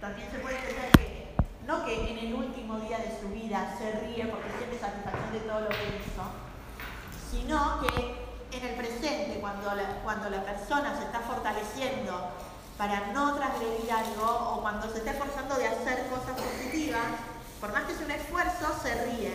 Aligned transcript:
también 0.00 0.30
se 0.30 0.38
puede 0.38 0.56
entender 0.56 0.90
que 0.92 1.34
no 1.66 1.84
que 1.84 2.10
en 2.10 2.18
el 2.18 2.34
último 2.34 2.80
día 2.80 2.98
de 2.98 3.20
su 3.20 3.28
vida 3.28 3.76
se 3.78 3.92
ríe 4.00 4.26
porque 4.26 4.48
siente 4.56 4.78
satisfacción 4.78 5.32
de 5.32 5.40
todo 5.40 5.60
lo 5.60 5.68
que 5.68 6.00
hizo, 6.00 6.24
sino 7.30 7.80
que 7.82 8.30
en 8.56 8.64
el 8.64 8.74
presente, 8.74 9.38
cuando 9.40 9.74
la, 9.74 10.00
cuando 10.02 10.30
la 10.30 10.42
persona 10.42 10.96
se 10.96 11.04
está 11.04 11.20
fortaleciendo 11.20 12.32
para 12.76 13.12
no 13.12 13.36
transgredir 13.36 13.92
algo 13.92 14.26
o 14.26 14.62
cuando 14.62 14.90
se 14.90 14.98
está 14.98 15.12
esforzando 15.12 15.54
de 15.56 15.68
hacer 15.68 16.08
cosas 16.08 16.32
positivas, 16.40 17.04
por 17.60 17.72
más 17.72 17.84
que 17.84 17.94
sea 17.94 18.06
un 18.06 18.10
esfuerzo, 18.10 18.74
se 18.82 19.04
ríe. 19.04 19.32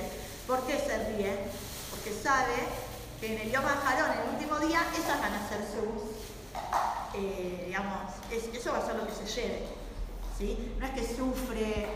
¿Por 0.47 0.61
qué 0.66 0.79
se 0.79 0.97
ríe? 1.11 1.47
Porque 1.91 2.11
sabe 2.11 2.55
que 3.21 3.36
en 3.36 3.41
el 3.41 3.52
Yom 3.52 3.63
Jarón, 3.63 4.11
en 4.11 4.20
el 4.20 4.29
último 4.34 4.59
día, 4.59 4.82
esas 4.97 5.21
van 5.21 5.34
a 5.34 5.47
ser 5.47 5.61
sus, 5.61 6.25
eh, 7.13 7.63
digamos, 7.68 8.13
eso 8.32 8.71
va 8.71 8.79
a 8.79 8.86
ser 8.86 8.95
lo 8.95 9.07
que 9.07 9.13
se 9.13 9.25
lleve. 9.27 9.75
¿Sí? 10.38 10.75
No 10.79 10.86
es 10.86 10.91
que 10.91 11.04
sufre, 11.04 11.88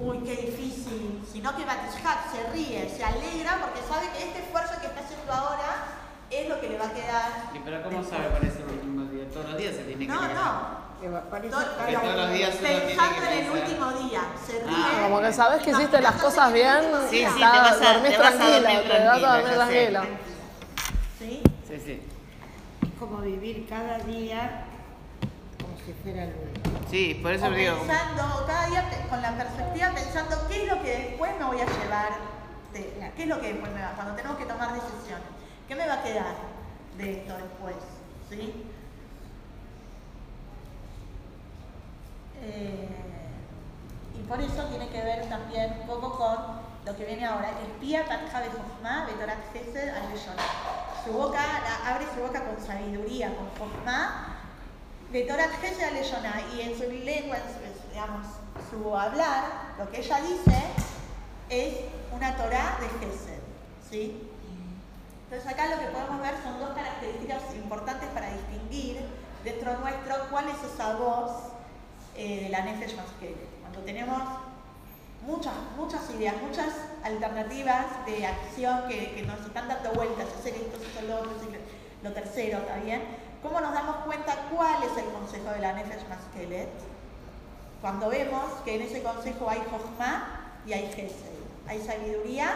uy, 0.00 0.18
qué 0.24 0.36
difícil, 0.36 1.22
sino 1.30 1.56
que 1.56 1.64
Batishak 1.64 2.30
se 2.32 2.50
ríe, 2.52 2.88
se 2.88 3.04
alegra 3.04 3.58
porque 3.60 3.80
sabe 3.88 4.08
que 4.16 4.24
este 4.24 4.38
esfuerzo 4.40 4.74
que 4.80 4.86
está 4.86 5.00
haciendo 5.00 5.32
ahora 5.32 5.86
es 6.30 6.48
lo 6.48 6.60
que 6.60 6.68
le 6.68 6.78
va 6.78 6.86
a 6.86 6.92
quedar. 6.92 7.50
¿Y 7.54 7.58
pero 7.58 7.82
cómo 7.82 8.02
sabe 8.04 8.28
para 8.30 8.46
ese 8.46 8.62
último 8.62 9.04
día? 9.10 9.28
Todos 9.32 9.50
los 9.50 9.58
días 9.58 9.74
se 9.76 9.82
tiene 9.82 10.06
que 10.06 10.12
No, 10.12 10.20
no. 10.22 10.80
todos 11.00 12.16
los 12.16 12.32
días 12.32 12.56
Pensando 12.56 13.26
en 13.30 13.44
el 13.44 13.50
último 13.50 13.90
día, 13.92 14.20
se 14.46 14.52
ríe. 14.52 14.68
Ah, 14.76 14.98
como 15.02 15.20
que 15.20 15.32
sabes 15.32 15.62
que 15.62 15.70
hiciste 15.70 16.00
las 16.00 16.14
cosas 16.16 16.52
bien, 16.52 16.80
Sí, 17.08 17.16
sí, 17.16 17.22
está, 17.22 17.52
te 17.52 17.58
vas 17.58 17.80
a- 17.82 17.92
dormís 17.94 18.10
te 18.12 18.18
vas 18.18 18.34
a 18.34 18.38
tranquila, 18.38 18.60
dormir 18.60 18.82
te 18.82 19.04
vas 19.06 19.22
a 19.22 19.36
dormir 19.36 19.54
tranquila, 19.54 20.00
tranquila. 20.00 20.04
¿Sí? 21.18 21.42
Sí, 21.68 21.82
sí. 21.84 22.02
Es 22.82 22.98
como 22.98 23.18
vivir 23.18 23.66
cada 23.68 23.98
día 23.98 24.64
como 25.60 25.76
si 25.84 25.92
fuera 26.02 26.24
el 26.24 26.34
último. 26.34 26.59
Sí, 26.90 27.18
por 27.22 27.32
eso 27.32 27.46
O 27.46 27.50
digo. 27.50 27.76
pensando, 27.78 28.44
cada 28.46 28.66
día 28.66 28.84
con 29.08 29.22
la 29.22 29.32
perspectiva 29.36 29.90
pensando 29.94 30.48
qué 30.48 30.62
es 30.64 30.68
lo 30.72 30.82
que 30.82 30.90
después 30.98 31.30
me 31.38 31.44
voy 31.44 31.60
a 31.60 31.66
llevar, 31.66 32.08
qué 32.72 33.22
es 33.22 33.28
lo 33.28 33.40
que 33.40 33.52
después 33.52 33.72
me 33.72 33.80
va, 33.82 33.92
cuando 33.92 34.14
tenemos 34.14 34.36
que 34.38 34.44
tomar 34.46 34.72
decisiones, 34.74 35.26
qué 35.68 35.74
me 35.76 35.86
va 35.86 35.94
a 35.94 36.02
quedar 36.02 36.34
de 36.96 37.20
esto 37.20 37.34
después, 37.36 37.76
¿sí? 38.28 38.66
Eh, 42.42 42.88
y 44.18 44.22
por 44.26 44.40
eso 44.40 44.64
tiene 44.64 44.88
que 44.88 45.02
ver 45.02 45.28
también 45.28 45.76
un 45.82 45.86
poco 45.86 46.16
con 46.16 46.36
lo 46.84 46.96
que 46.96 47.04
viene 47.04 47.24
ahora, 47.26 47.50
el 47.50 47.70
pía 47.78 48.04
Patja 48.06 48.40
Betorat 48.40 49.52
Gesed 49.52 49.88
al 49.90 50.02
Su 51.04 51.12
boca, 51.12 51.38
la- 51.38 51.94
abre 51.94 52.06
su 52.14 52.20
boca 52.20 52.42
con 52.44 52.60
sabiduría, 52.64 53.32
con 53.36 53.48
Jochma, 53.58 54.29
de 55.12 55.22
Torat 55.22 55.50
Gesed 55.60 55.82
al 55.82 56.56
y 56.56 56.60
en 56.60 56.76
su 56.76 56.84
lengua, 56.84 57.36
en 57.36 57.42
su, 57.42 57.88
digamos, 57.88 58.26
su 58.70 58.96
hablar, 58.96 59.44
lo 59.78 59.90
que 59.90 59.98
ella 59.98 60.20
dice 60.20 60.62
es 61.48 61.74
una 62.14 62.36
Torah 62.36 62.78
de 62.80 62.88
Gesed, 63.06 63.40
¿sí? 63.90 64.28
Entonces 65.24 65.52
acá 65.52 65.66
lo 65.66 65.80
que 65.80 65.86
podemos 65.86 66.20
ver 66.20 66.34
son 66.42 66.60
dos 66.60 66.70
características 66.70 67.54
importantes 67.54 68.08
para 68.10 68.32
distinguir 68.32 69.00
dentro 69.44 69.78
nuestro 69.78 70.14
cuál 70.30 70.48
es 70.48 70.72
esa 70.72 70.94
voz 70.96 71.30
eh, 72.16 72.44
de 72.44 72.48
la 72.48 72.62
Nefesh 72.62 72.96
Maskele. 72.96 73.36
Cuando 73.60 73.80
tenemos 73.80 74.20
muchas, 75.26 75.54
muchas 75.76 76.08
ideas, 76.10 76.34
muchas 76.42 76.72
alternativas 77.04 77.86
de 78.06 78.26
acción 78.26 78.88
que, 78.88 79.12
que 79.12 79.22
nos 79.22 79.40
están 79.40 79.68
dando 79.68 79.92
vueltas, 79.92 80.26
hacer 80.38 80.54
esto, 80.54 80.76
hacer 80.76 81.04
lo 81.04 81.18
otro, 81.18 81.32
lo 82.02 82.12
tercero, 82.12 82.58
¿está 82.58 82.76
bien? 82.76 83.29
¿Cómo 83.42 83.60
nos 83.60 83.72
damos 83.72 83.96
cuenta 84.04 84.34
cuál 84.54 84.82
es 84.82 84.96
el 85.02 85.10
consejo 85.12 85.50
de 85.50 85.60
la 85.60 85.72
Nefesh 85.72 86.06
Maskelet? 86.08 86.68
Cuando 87.80 88.08
vemos 88.10 88.44
que 88.64 88.74
en 88.76 88.82
ese 88.82 89.02
consejo 89.02 89.48
hay 89.48 89.60
Jochma 89.70 90.40
y 90.66 90.74
hay 90.74 90.88
Gesed, 90.92 91.40
hay 91.66 91.80
sabiduría 91.80 92.50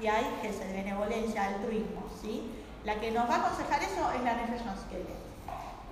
y 0.00 0.06
hay 0.06 0.24
Gesed, 0.40 0.72
benevolencia, 0.72 1.44
altruismo, 1.44 2.04
¿sí? 2.22 2.50
La 2.84 2.98
que 2.98 3.10
nos 3.10 3.28
va 3.28 3.34
a 3.36 3.38
aconsejar 3.46 3.82
eso 3.82 4.10
es 4.16 4.22
la 4.22 4.34
Nefesh 4.36 4.64
Maskelet. 4.64 5.20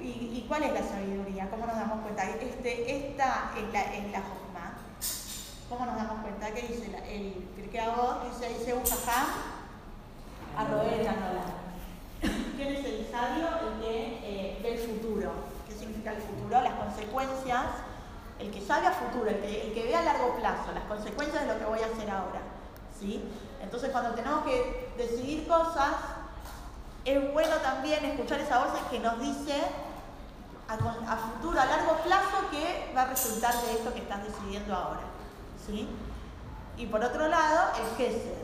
¿Y, 0.01 0.05
y 0.39 0.47
cuál 0.49 0.63
es 0.63 0.73
la 0.73 0.83
sabiduría? 0.83 1.51
¿Cómo 1.51 1.67
nos 1.67 1.77
damos 1.77 2.01
cuenta? 2.01 2.25
Este, 2.31 3.09
esta 3.09 3.51
es 3.59 3.73
la, 3.73 3.83
es 3.95 4.11
la 4.13 4.21
Jochma. 4.21 4.79
¿Cómo 5.69 5.85
nos 5.85 5.97
damos 5.97 6.21
cuenta? 6.23 6.51
¿Qué 6.55 6.63
dice 6.63 6.89
la- 6.89 7.07
el 7.07 7.33
Pirkei 7.57 7.81
Avot? 7.81 8.25
Dice, 8.33 8.49
dice 8.59 8.73
un 8.73 8.85
jajam, 8.85 9.27
a 10.57 10.65
roer 10.65 11.07
¿Quién 12.57 12.75
es 12.75 12.85
el 12.85 13.07
sabio? 13.13 13.47
El 13.47 13.81
que 13.81 14.19
eh, 14.25 14.59
ve 14.63 14.73
el 14.75 14.79
futuro. 14.79 15.31
¿Qué 15.69 15.75
el 16.13 16.23
futuro? 16.23 16.61
Las 16.61 16.75
consecuencias. 16.75 17.65
El 18.39 18.53
que 18.53 18.65
sabe 18.65 18.87
a 18.87 18.93
futuro, 18.93 19.29
el 19.29 19.41
que, 19.41 19.67
el 19.67 19.75
que 19.75 19.83
ve 19.83 19.97
a 19.97 20.03
largo 20.03 20.37
plazo, 20.37 20.71
las 20.73 20.85
consecuencias 20.85 21.43
de 21.43 21.53
lo 21.53 21.59
que 21.59 21.65
voy 21.65 21.81
a 21.81 21.87
hacer 21.87 22.09
ahora. 22.09 22.41
¿sí? 22.99 23.25
Entonces, 23.61 23.91
cuando 23.91 24.15
tenemos 24.15 24.45
que 24.45 24.93
decidir 24.97 25.49
cosas, 25.49 25.93
es 27.05 27.33
bueno 27.33 27.57
también 27.57 28.05
escuchar 28.05 28.41
esa 28.41 28.65
voz 28.65 28.79
que 28.91 29.01
nos 29.01 29.19
dice 29.19 29.61
a, 30.69 31.17
futuro, 31.17 31.61
a 31.61 31.65
largo 31.65 31.97
plazo, 32.05 32.49
qué 32.51 32.93
va 32.95 33.03
a 33.03 33.07
resultar 33.07 33.55
de 33.63 33.73
esto 33.73 33.93
que 33.93 34.01
estás 34.01 34.23
decidiendo 34.23 34.75
ahora. 34.75 35.01
¿sí? 35.67 35.89
Y 36.77 36.87
por 36.87 37.03
otro 37.03 37.27
lado, 37.27 37.73
el 37.81 37.97
gesed, 37.97 38.39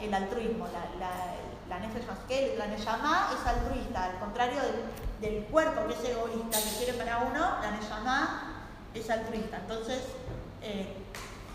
el 0.00 0.14
altruismo, 0.14 0.66
la, 0.66 0.98
la, 0.98 1.10
la 1.68 1.78
la 1.78 2.66
es 2.66 3.46
altruista, 3.46 4.04
al 4.04 4.18
contrario 4.18 4.60
del, 4.62 5.07
del 5.20 5.44
cuerpo 5.44 5.86
que 5.86 5.94
es 5.94 6.04
egoísta, 6.10 6.58
que 6.58 6.76
quiere 6.76 6.92
para 6.94 7.18
uno, 7.18 7.40
la 7.60 7.70
neyamá 7.72 8.68
es 8.94 9.10
altruista. 9.10 9.58
Entonces, 9.58 10.02
eh, 10.62 10.94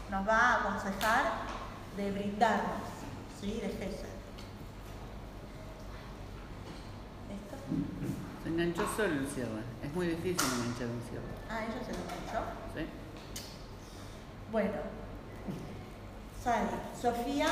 nos 0.09 0.27
va 0.27 0.37
a 0.37 0.59
aconsejar 0.61 1.23
de 1.97 2.11
brindarnos, 2.11 2.87
¿sí? 3.39 3.53
de 3.61 3.69
gesed. 3.69 4.13
¿Esto? 7.29 7.55
Se 8.43 8.49
enganchó 8.49 8.87
solo 8.95 9.13
el 9.13 9.27
cierre. 9.27 9.63
Es 9.81 9.93
muy 9.93 10.07
difícil 10.07 10.47
enganchar 10.55 10.87
un 10.87 11.01
cierre. 11.09 11.33
Ah, 11.49 11.63
ella 11.63 11.85
se 11.85 11.91
lo 11.93 11.99
enganchó. 11.99 12.51
¿Sí? 12.75 12.85
Bueno, 14.51 14.73
sale. 16.43 16.69
Sofía, 16.99 17.47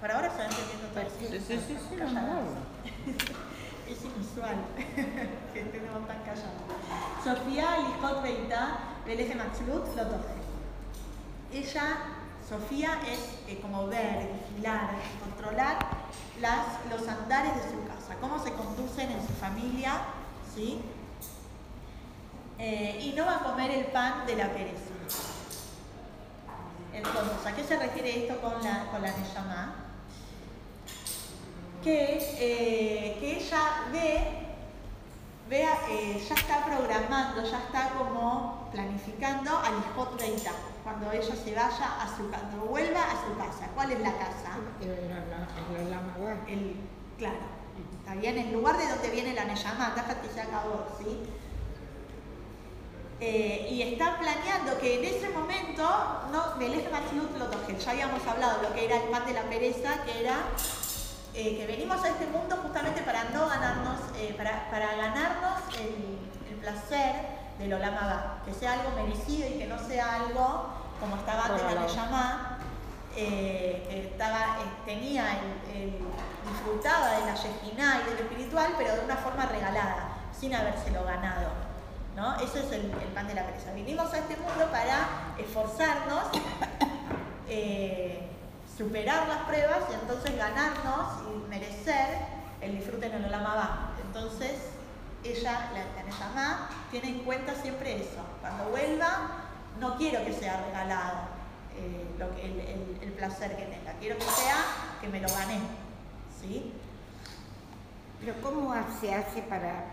por 0.00 0.10
ahora 0.10 0.30
se 0.30 0.38
va 0.38 0.44
entendiendo 0.46 0.88
todo. 0.88 1.04
Sí, 1.18 1.26
sí, 1.38 1.60
sí, 1.66 1.78
sí. 1.88 1.96
Es 3.88 4.04
inusual 4.04 4.56
que 5.52 5.60
estemos 5.60 6.06
tan 6.06 6.18
callados. 6.22 6.64
Sofía, 7.22 7.78
Lijot 7.78 8.22
Beita, 8.22 8.78
Beleje 9.04 9.34
Matzlut, 9.34 9.94
lo 9.94 10.02
toque. 10.06 10.34
Ella, 11.52 11.96
Sofía, 12.48 12.98
es 13.06 13.38
eh, 13.48 13.60
como 13.60 13.86
ver, 13.86 14.30
vigilar, 14.50 14.90
controlar 15.20 15.78
las, 16.40 16.66
los 16.90 17.06
andares 17.08 17.54
de 17.56 17.62
su 17.62 17.86
casa, 17.86 18.16
cómo 18.20 18.42
se 18.42 18.52
conducen 18.52 19.10
en 19.10 19.26
su 19.26 19.32
familia, 19.34 20.00
¿sí? 20.54 20.80
Eh, 22.58 23.00
y 23.02 23.12
no 23.14 23.26
va 23.26 23.36
a 23.36 23.42
comer 23.44 23.70
el 23.70 23.86
pan 23.86 24.26
de 24.26 24.36
la 24.36 24.48
pereza. 24.52 24.94
Entonces, 26.92 27.46
¿a 27.46 27.54
qué 27.54 27.64
se 27.64 27.76
refiere 27.76 28.24
esto 28.24 28.40
con 28.40 28.62
la, 28.62 28.86
con 28.90 29.02
la? 29.02 29.12
Que, 31.84 32.18
eh, 32.40 33.16
que 33.20 33.36
ella 33.36 33.84
ve, 33.92 34.24
vea, 35.50 35.78
eh, 35.90 36.24
ya 36.26 36.34
está 36.34 36.64
programando, 36.64 37.44
ya 37.44 37.58
está 37.58 37.90
como 37.90 38.70
planificando 38.72 39.58
al 39.58 39.74
Hijot 39.80 40.18
Beitá, 40.18 40.52
cuando 40.82 41.12
ella 41.12 41.36
se 41.36 41.54
vaya 41.54 42.02
a 42.02 42.16
su 42.16 42.30
casa, 42.30 42.46
cuando 42.48 42.64
vuelva 42.68 43.02
a 43.02 43.12
su 43.12 43.36
casa. 43.36 43.68
¿Cuál 43.74 43.92
es 43.92 44.00
la 44.00 44.12
casa? 44.14 44.56
El 44.80 45.86
Olamabá. 45.86 46.38
El, 46.48 46.76
claro, 47.18 47.36
está 47.98 48.14
bien, 48.14 48.38
el 48.38 48.52
lugar 48.54 48.78
de 48.78 48.88
donde 48.88 49.10
viene 49.10 49.34
la 49.34 49.44
Neyamá, 49.44 49.94
que 49.94 50.28
se 50.32 50.40
acabó, 50.40 50.86
¿sí? 50.98 51.20
Eh, 53.20 53.68
y 53.70 53.82
está 53.82 54.18
planeando 54.18 54.78
que 54.78 55.00
en 55.00 55.04
ese 55.04 55.28
momento, 55.28 55.86
no, 56.32 56.58
del 56.58 56.74
eje 56.74 56.88
Matzlut 56.88 57.36
lo 57.36 57.46
toque. 57.48 57.76
Ya 57.78 57.90
habíamos 57.90 58.26
hablado 58.26 58.62
de 58.62 58.68
lo 58.68 58.74
que 58.74 58.86
era 58.86 58.96
el 58.96 59.10
pan 59.10 59.26
de 59.26 59.34
la 59.34 59.42
pereza, 59.42 60.02
que 60.04 60.20
era 60.20 60.36
eh, 61.34 61.56
que 61.56 61.66
venimos 61.66 62.02
a 62.04 62.08
este 62.08 62.26
mundo 62.26 62.56
justamente 62.62 63.02
para 63.02 63.24
no 63.24 63.46
ganarnos, 63.48 63.98
eh, 64.16 64.34
para, 64.36 64.70
para 64.70 64.94
ganarnos 64.96 65.60
el, 65.78 66.18
el 66.50 66.56
placer 66.60 67.14
del 67.58 67.72
Olamabá, 67.74 68.38
que 68.44 68.52
sea 68.54 68.72
algo 68.74 68.90
merecido 68.96 69.48
y 69.48 69.58
que 69.58 69.66
no 69.66 69.78
sea 69.78 70.14
algo 70.16 70.68
como 71.00 71.16
estaba 71.16 71.46
antes 71.46 71.62
la. 71.62 71.80
Neyamá, 71.80 72.58
eh, 73.16 73.86
que 73.88 74.00
estaba, 74.08 74.38
eh, 74.60 74.82
tenía 74.86 75.24
el, 75.38 75.76
el- 75.76 75.98
disfrutaba 76.50 77.10
de 77.12 77.26
la 77.26 77.34
Yejiná 77.34 78.02
y 78.02 78.10
de 78.10 78.14
lo 78.16 78.20
espiritual, 78.28 78.74
pero 78.76 78.94
de 78.96 79.00
una 79.04 79.16
forma 79.16 79.46
regalada, 79.46 80.08
sin 80.38 80.54
habérselo 80.54 81.04
ganado. 81.04 81.48
¿no? 82.16 82.36
Ese 82.36 82.60
es 82.60 82.72
el, 82.72 82.82
el 82.92 83.08
pan 83.14 83.26
de 83.26 83.34
la 83.34 83.44
pereza. 83.46 83.72
Vinimos 83.72 84.12
a 84.12 84.18
este 84.18 84.36
mundo 84.36 84.66
para 84.70 85.34
esforzarnos, 85.38 86.24
eh, 87.48 88.30
superar 88.76 89.28
las 89.28 89.38
pruebas 89.44 89.78
y 89.90 89.94
entonces 89.94 90.36
ganarnos 90.36 91.22
y 91.32 91.48
merecer 91.48 92.18
el 92.60 92.76
disfrute 92.76 93.06
en 93.06 93.14
el 93.14 93.24
Olamabá. 93.26 93.90
Entonces, 94.04 94.52
ella, 95.22 95.70
la, 95.72 96.02
la 96.02 96.68
tiene 96.90 97.08
en 97.10 97.18
cuenta 97.24 97.54
siempre 97.54 97.96
eso. 97.96 98.20
Cuando 98.40 98.64
vuelva, 98.70 99.28
no 99.80 99.96
quiero 99.96 100.24
que 100.24 100.32
sea 100.32 100.62
regalado 100.66 101.18
eh, 101.76 102.04
lo 102.18 102.26
el, 102.40 102.60
el- 102.60 102.98
el 103.02 103.12
placer 103.12 103.56
que 103.56 103.64
tenga, 103.64 103.92
quiero 104.00 104.16
que 104.16 104.24
sea 104.24 104.56
que 105.00 105.08
me 105.08 105.20
lo 105.20 105.28
gané. 105.28 105.58
¿sí? 106.40 106.72
Pero 108.20 108.34
¿cómo 108.42 108.74
se 109.00 109.14
hace 109.14 109.42
para, 109.42 109.84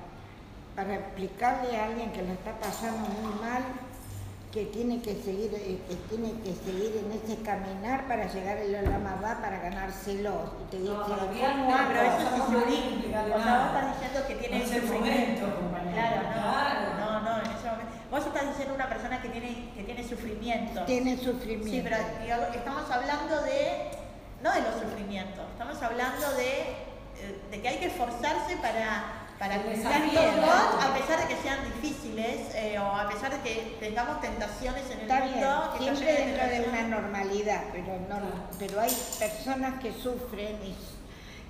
para 0.75 0.95
explicarle 0.95 1.77
a 1.79 1.85
alguien 1.85 2.11
que 2.11 2.21
lo 2.21 2.33
está 2.33 2.51
pasando 2.59 3.07
muy 3.09 3.33
mal 3.41 3.63
que 4.51 4.65
tiene 4.65 5.01
que 5.01 5.15
seguir, 5.15 5.49
eh, 5.55 5.79
que 5.87 5.95
tiene 6.09 6.33
que 6.41 6.53
seguir 6.53 6.91
en 7.05 7.11
ese 7.13 7.41
caminar 7.41 8.05
para 8.07 8.27
llegar 8.31 8.57
al 8.57 8.71
Lama 8.83 9.19
va 9.23 9.41
para 9.41 9.59
ganárselo? 9.59 10.51
Y 10.61 10.71
te 10.71 10.77
dice, 10.79 10.91
No, 10.91 11.05
pero 11.07 11.21
eso 11.21 12.17
es 12.19 12.49
no, 12.49 12.57
O 13.35 13.41
sea, 13.41 13.57
vos 13.57 13.65
estás 13.67 13.99
diciendo 13.99 14.27
que 14.27 14.35
tiene 14.35 14.57
No 14.59 14.63
es 14.65 14.71
el 14.71 14.81
sufrimiento. 14.81 15.47
momento, 15.47 15.55
compañero. 15.55 15.95
Claro, 15.95 16.21
no, 16.21 16.31
Claro. 16.31 16.81
no, 16.99 17.21
no, 17.21 17.37
en 17.37 17.51
ese 17.51 17.67
momento. 17.71 17.91
Vos 18.11 18.25
estás 18.27 18.47
diciendo 18.49 18.75
una 18.75 18.89
persona 18.89 19.21
que 19.21 19.29
tiene, 19.29 19.71
que 19.73 19.83
tiene 19.83 20.03
sufrimiento. 20.07 20.81
Tiene 20.83 21.17
sufrimiento. 21.17 21.67
Sí, 21.71 21.81
pero 21.81 21.97
digamos, 22.21 22.55
estamos 22.55 22.91
hablando 22.91 23.41
de, 23.43 23.87
no 24.43 24.51
de 24.51 24.61
los 24.61 24.75
sufrimientos, 24.81 25.45
estamos 25.53 25.81
hablando 25.81 26.33
de, 26.33 26.59
eh, 27.23 27.39
de 27.51 27.61
que 27.61 27.67
hay 27.69 27.77
que 27.77 27.85
esforzarse 27.85 28.57
para, 28.57 29.20
para 29.41 29.57
todo, 29.57 29.73
¿no? 29.73 30.51
a 30.51 30.93
pesar 30.93 31.19
de 31.19 31.33
que 31.33 31.41
sean 31.41 31.57
difíciles 31.65 32.53
eh, 32.53 32.77
o 32.77 32.85
a 32.85 33.09
pesar 33.09 33.31
de 33.31 33.39
que 33.41 33.75
tengamos 33.79 34.21
tentaciones 34.21 34.85
en 34.91 34.99
el 34.99 35.01
Está 35.01 35.21
bien, 35.21 35.33
mundo. 35.33 35.73
que 35.73 35.83
siempre 35.83 36.13
dentro 36.13 36.47
de 36.47 36.69
una 36.69 36.81
normalidad, 36.83 37.63
pero, 37.71 37.97
no, 38.07 38.21
pero 38.59 38.79
hay 38.79 38.95
personas 39.17 39.81
que 39.81 39.93
sufren 39.93 40.57
y 40.63 40.75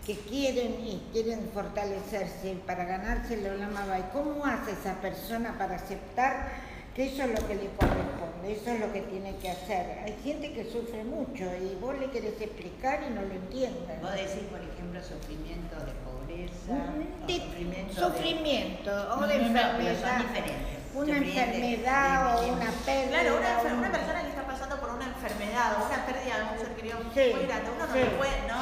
que 0.06 0.18
quieren 0.22 0.80
y 0.88 1.04
quieren 1.12 1.50
fortalecerse 1.54 2.56
para 2.66 2.86
ganarse 2.86 3.34
el 3.34 3.46
Olama 3.46 3.86
Bay. 3.86 4.06
¿Cómo 4.14 4.46
hace 4.46 4.72
esa 4.72 4.94
persona 5.02 5.58
para 5.58 5.76
aceptar 5.76 6.48
que 6.96 7.08
eso 7.14 7.24
es 7.24 7.42
lo 7.42 7.46
que 7.46 7.56
le 7.56 7.70
corresponde, 7.72 8.54
eso 8.54 8.72
es 8.72 8.80
lo 8.80 8.94
que 8.94 9.02
tiene 9.02 9.36
que 9.36 9.50
hacer? 9.50 10.00
Hay 10.06 10.18
gente 10.24 10.54
que 10.54 10.64
sufre 10.64 11.04
mucho 11.04 11.44
y 11.44 11.76
vos 11.82 12.00
le 12.00 12.10
querés 12.10 12.40
explicar 12.40 13.04
y 13.06 13.14
no 13.14 13.22
lo 13.22 13.34
entienden. 13.34 14.00
Vos 14.02 14.14
decís, 14.14 14.48
por 14.50 14.62
ejemplo, 14.62 15.04
sufrimiento 15.04 15.76
de 15.76 15.92
pobreza, 16.36 17.28
De- 17.28 17.40
sufrimiento, 17.40 17.94
sufrimiento 18.10 18.92
o 18.92 19.28
de 19.28 19.38
no, 19.38 19.46
enfermedad. 19.48 20.18
diferentes. 20.18 20.82
Una 20.94 21.18
enfermedad 21.18 22.36
o 22.36 22.54
una 22.54 22.72
pérdida. 22.86 23.20
Claro, 23.22 23.38
una, 23.78 23.92
persona 23.92 24.22
que 24.24 24.28
está 24.30 24.44
pasando 24.46 24.76
por 24.78 24.90
una 24.92 25.06
enfermedad 25.06 25.78
o 25.80 25.86
una 25.88 26.06
pérdida 26.06 26.38
de 26.38 26.44
un 26.52 26.58
ser 26.60 26.76
querido 26.76 26.98
Sí, 27.14 27.32
muy 27.36 27.46
grande, 27.46 27.70
uno 27.76 27.88
no 27.88 27.94
sí. 27.94 28.00
le 28.00 28.06
puede, 28.20 28.48
no, 28.48 28.62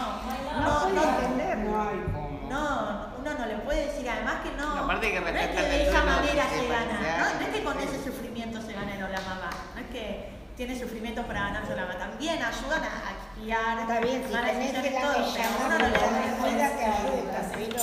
No, 0.62 0.62
no, 0.62 0.80
puede 0.82 0.96
no, 0.96 1.20
entender. 1.20 1.58
no, 1.58 3.16
uno 3.20 3.34
no 3.38 3.46
le 3.46 3.56
puede 3.66 3.86
decir, 3.88 4.10
además 4.10 4.36
que 4.44 4.52
no, 4.52 4.76
No, 4.76 4.84
aparte 4.84 5.12
que 5.12 5.20
no 5.22 5.28
es 5.28 5.34
que 5.34 5.40
respetar 5.40 5.70
de 5.70 5.90
esa 5.90 6.04
manera 6.04 6.44
se 6.50 6.68
gana, 6.68 7.18
no, 7.18 7.40
no 7.40 7.42
es 7.42 7.50
que 7.50 7.64
con 7.64 7.80
ese 7.80 8.04
sufrimiento 8.04 8.62
se 8.62 8.74
gane 8.74 9.00
la 9.00 9.22
mamá, 9.22 9.50
no 9.74 9.82
es 9.82 9.88
que 9.88 10.30
tiene 10.60 10.78
sufrimientos 10.78 11.26
para 11.26 11.44
ganarse 11.44 11.74
la 11.74 11.98
también 11.98 12.44
ayudan 12.44 12.84
a, 12.84 13.14
expiar, 13.16 13.80
Está 13.80 14.02
bien, 14.02 14.26
si 14.28 14.34
tenés 14.34 14.82
que 14.82 14.92
la 14.92 15.02
todo, 15.02 15.20
no 15.20 15.26
que 15.26 16.84
ayuda, 16.84 17.52
pero... 17.56 17.78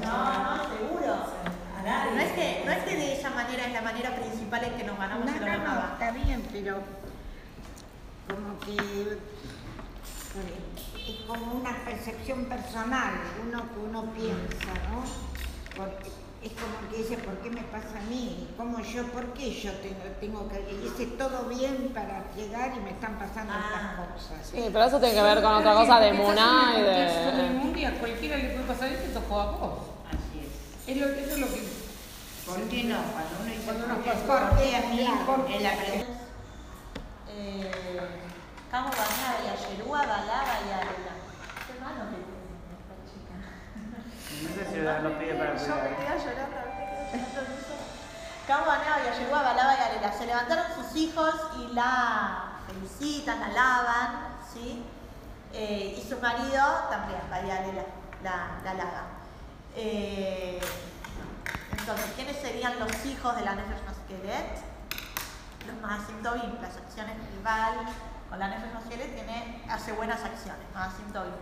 no, 0.00 0.56
no, 0.56 0.76
seguro. 0.76 1.26
No 1.82 2.20
es, 2.20 2.32
que, 2.34 2.62
no 2.64 2.70
es 2.70 2.84
que 2.84 2.96
de 2.96 3.18
esa 3.18 3.30
manera 3.30 3.66
es 3.66 3.72
la 3.72 3.82
manera 3.82 4.14
principal 4.14 4.62
en 4.62 4.76
que 4.76 4.84
nos 4.84 4.96
ganamos 4.96 5.24
No, 5.24 5.32
el 5.32 5.40
no, 5.40 5.58
no, 5.58 5.92
está 5.94 6.12
bien, 6.12 6.48
pero 6.52 6.82
como 8.28 8.60
que 8.60 9.18
es 11.04 11.20
como 11.26 11.54
una 11.54 11.84
percepción 11.84 12.44
personal, 12.44 13.14
uno 13.44 13.62
que 13.74 13.80
uno 13.80 14.04
piensa, 14.12 14.72
¿no? 14.92 15.02
Porque 15.76 16.12
es 16.42 16.52
como 16.52 16.88
que 16.90 16.98
dice, 16.98 17.16
¿por 17.18 17.34
qué 17.38 17.50
me 17.50 17.62
pasa 17.62 17.98
a 17.98 18.02
mí? 18.08 18.48
¿Cómo 18.56 18.80
yo, 18.80 19.04
por 19.08 19.32
qué 19.34 19.52
yo 19.52 19.72
tengo, 19.74 20.02
tengo 20.20 20.48
que, 20.48 20.60
hice 20.84 21.06
todo 21.16 21.44
bien 21.48 21.90
para 21.92 22.24
llegar 22.36 22.72
y 22.76 22.80
me 22.80 22.90
están 22.90 23.18
pasando 23.18 23.52
Ah. 23.56 24.06
estas 24.14 24.28
cosas? 24.30 24.46
Sí, 24.50 24.62
pero 24.72 24.84
eso 24.84 25.00
tiene 25.00 25.14
que 25.14 25.22
ver 25.22 25.42
con 25.42 25.52
otra 25.54 25.74
cosa 25.74 25.98
de 26.00 26.12
Muná 26.12 26.74
y 26.78 26.82
de... 26.82 27.72
día 27.74 27.98
cualquiera 27.98 28.36
le 28.36 28.50
puede 28.50 28.66
pasar 28.66 28.88
y 28.92 28.96
te 28.96 29.08
tocó 29.08 29.40
a 29.40 29.46
vos. 29.52 29.78
Así 30.08 30.40
es. 30.42 30.88
Es 30.88 30.96
lo, 31.00 31.06
eso 31.08 31.34
es 31.34 31.38
lo 31.38 31.46
que. 31.46 31.62
¿Por 32.46 32.60
qué 32.68 32.84
no? 32.84 32.96
Cuando 33.12 33.30
uno 33.40 33.50
dice, 33.50 33.62
Cuando 33.64 33.84
uno 33.84 33.94
¿por 33.96 34.04
qué? 34.04 34.10
¿Por 34.10 34.58
qué 34.58 34.76
a 34.76 34.80
mí? 34.88 34.96
Claro. 35.04 35.46
Es 35.48 35.62
la 35.62 35.72
pregunta. 35.76 36.12
Eh, 37.30 37.70
Banaba 38.70 39.38
y 39.44 39.48
Ayerúa, 39.48 39.98
Balaba 39.98 40.54
y. 40.60 40.68
Qué 41.66 41.74
malo 41.80 42.02
que 42.10 42.18
tiene 42.24 42.46
esta 42.78 42.96
chica. 43.06 44.87
Si 44.98 45.04
lo 45.04 45.16
pide 45.16 45.34
para 45.34 45.54
Yo 45.54 45.74
me 45.76 45.96
quedé 45.96 46.18
llorando, 46.18 46.56
me 46.66 46.86
quedé 47.12 47.26
llorando. 47.32 48.66
Banaba 48.66 49.00
y 49.04 49.08
Ayerúa, 49.08 49.42
Balaba 49.42 49.74
y 49.74 49.80
Arela. 49.80 50.12
Se 50.12 50.26
levantaron 50.26 50.64
sus 50.74 50.96
hijos 50.96 51.34
y 51.60 51.72
la 51.72 52.58
felicitan, 52.66 53.38
la 53.38 53.46
alaban, 53.46 54.38
¿sí? 54.52 54.84
Eh, 55.52 56.02
y 56.02 56.08
su 56.08 56.18
marido 56.18 56.64
también, 56.90 57.20
María 57.30 57.58
Arela, 57.58 57.84
la, 58.24 58.58
la 58.64 58.70
alaba. 58.72 59.02
Eh, 59.76 60.58
entonces, 61.78 62.06
¿quiénes 62.16 62.36
serían 62.38 62.80
los 62.80 63.06
hijos 63.06 63.36
de 63.36 63.42
la 63.44 63.54
Nefesh 63.54 63.84
Masqueret? 63.86 64.58
Los 65.64 65.76
Maasim 65.80 66.22
Tovim, 66.24 66.60
las 66.60 66.76
acciones 66.76 67.14
Baal 67.44 67.76
con 68.28 68.38
la 68.40 68.48
Nefesh 68.48 68.72
Masqueret 68.74 69.14
tiene, 69.14 69.62
hace 69.70 69.92
buenas 69.92 70.24
acciones, 70.24 70.66
Maasim 70.74 71.12
Tovim. 71.12 71.34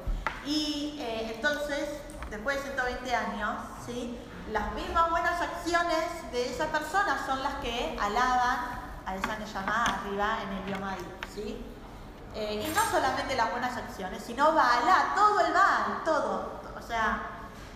Y 0.44 0.98
eh, 1.00 1.32
entonces, 1.34 1.88
después 2.30 2.56
de 2.56 2.62
120 2.62 3.14
años, 3.14 3.56
¿sí? 3.84 4.18
las 4.52 4.72
mismas 4.74 5.10
buenas 5.10 5.40
acciones 5.40 6.30
de 6.32 6.50
esa 6.52 6.66
persona 6.66 7.18
son 7.26 7.42
las 7.42 7.54
que 7.56 7.98
alaban 8.00 8.58
a 9.04 9.16
esa 9.16 9.36
Neyamá 9.38 9.84
arriba 9.84 10.38
en 10.42 10.72
el 10.74 10.82
Ha'il, 10.82 11.06
¿sí? 11.34 11.64
Eh, 12.34 12.64
y 12.68 12.74
no 12.74 12.80
solamente 12.90 13.34
las 13.34 13.50
buenas 13.50 13.76
acciones, 13.76 14.22
sino 14.22 14.52
Baalá, 14.52 15.12
todo 15.16 15.40
el 15.40 15.52
Baal, 15.52 16.02
todo. 16.04 16.60
O 16.78 16.82
sea, 16.82 17.22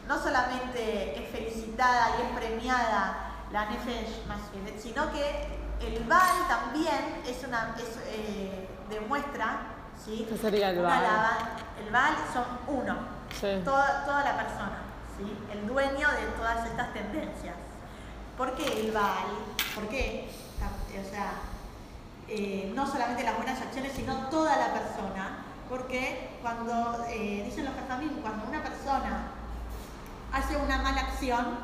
no 0.07 0.21
solamente 0.21 1.19
es 1.23 1.31
felicitada 1.31 2.11
y 2.19 2.23
es 2.27 2.39
premiada 2.39 3.33
la 3.51 3.65
Nefesh 3.67 4.27
Maskelet, 4.27 4.79
sino 4.81 5.11
que 5.13 5.59
el 5.81 6.05
Baal 6.05 6.47
también 6.47 7.23
es 7.27 7.43
una, 7.45 7.75
es, 7.79 7.99
eh, 8.07 8.69
demuestra, 8.91 9.61
¿sí? 10.05 10.27
¿Qué 10.29 10.37
sería 10.37 10.71
el 10.71 10.79
Una 10.79 10.89
Baal? 10.89 11.05
alabanza. 11.05 11.47
El 11.85 11.91
Baal 11.91 12.15
son 12.33 12.45
uno, 12.69 12.97
Sí. 13.39 13.63
toda, 13.65 14.05
toda 14.05 14.25
la 14.25 14.37
persona, 14.37 14.83
¿sí? 15.17 15.25
el 15.53 15.67
dueño 15.67 16.09
de 16.09 16.27
todas 16.37 16.67
estas 16.67 16.93
tendencias. 16.93 17.57
¿Por 18.37 18.55
qué 18.55 18.81
el 18.81 18.93
Baal? 18.93 19.27
¿Por 19.75 19.89
qué? 19.89 20.31
O 20.61 21.11
sea, 21.11 21.33
eh, 22.29 22.73
no 22.75 22.87
solamente 22.87 23.23
las 23.23 23.37
buenas 23.37 23.61
acciones, 23.61 23.93
sino 23.93 24.15
toda 24.29 24.57
la 24.57 24.73
persona. 24.73 25.45
Porque 25.69 26.39
cuando, 26.43 27.05
eh, 27.09 27.43
dicen 27.45 27.65
los 27.65 27.75
jajamim, 27.75 28.21
cuando 28.23 28.49
una 28.49 28.63
persona 28.63 29.29
hace 30.33 30.57
una 30.57 30.79
mala 30.83 31.03
acción, 31.03 31.59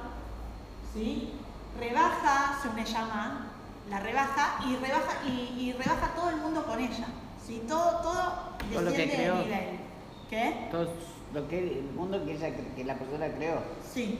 ¿sí? 0.92 1.40
rebaja 1.78 2.58
su 2.62 2.72
neyama, 2.72 3.46
la 3.88 4.00
rebaja 4.00 4.58
y 4.66 4.76
rebaja, 4.76 5.24
y, 5.26 5.30
y 5.58 5.72
rebaja 5.72 6.14
todo 6.14 6.30
el 6.30 6.36
mundo 6.36 6.64
con 6.64 6.78
ella. 6.78 7.06
¿sí? 7.44 7.64
Todo, 7.68 8.00
todo 8.00 8.82
desciende 8.82 9.16
de 9.16 9.34
nivel. 9.34 9.80
¿Qué? 10.28 10.68
Todo 10.70 10.88
lo 11.36 11.46
que 11.48 11.58
el 11.58 11.90
mundo 11.92 12.24
que, 12.24 12.84
la 12.84 12.94
persona 12.94 13.28
creó. 13.28 13.60
Sí, 13.92 14.18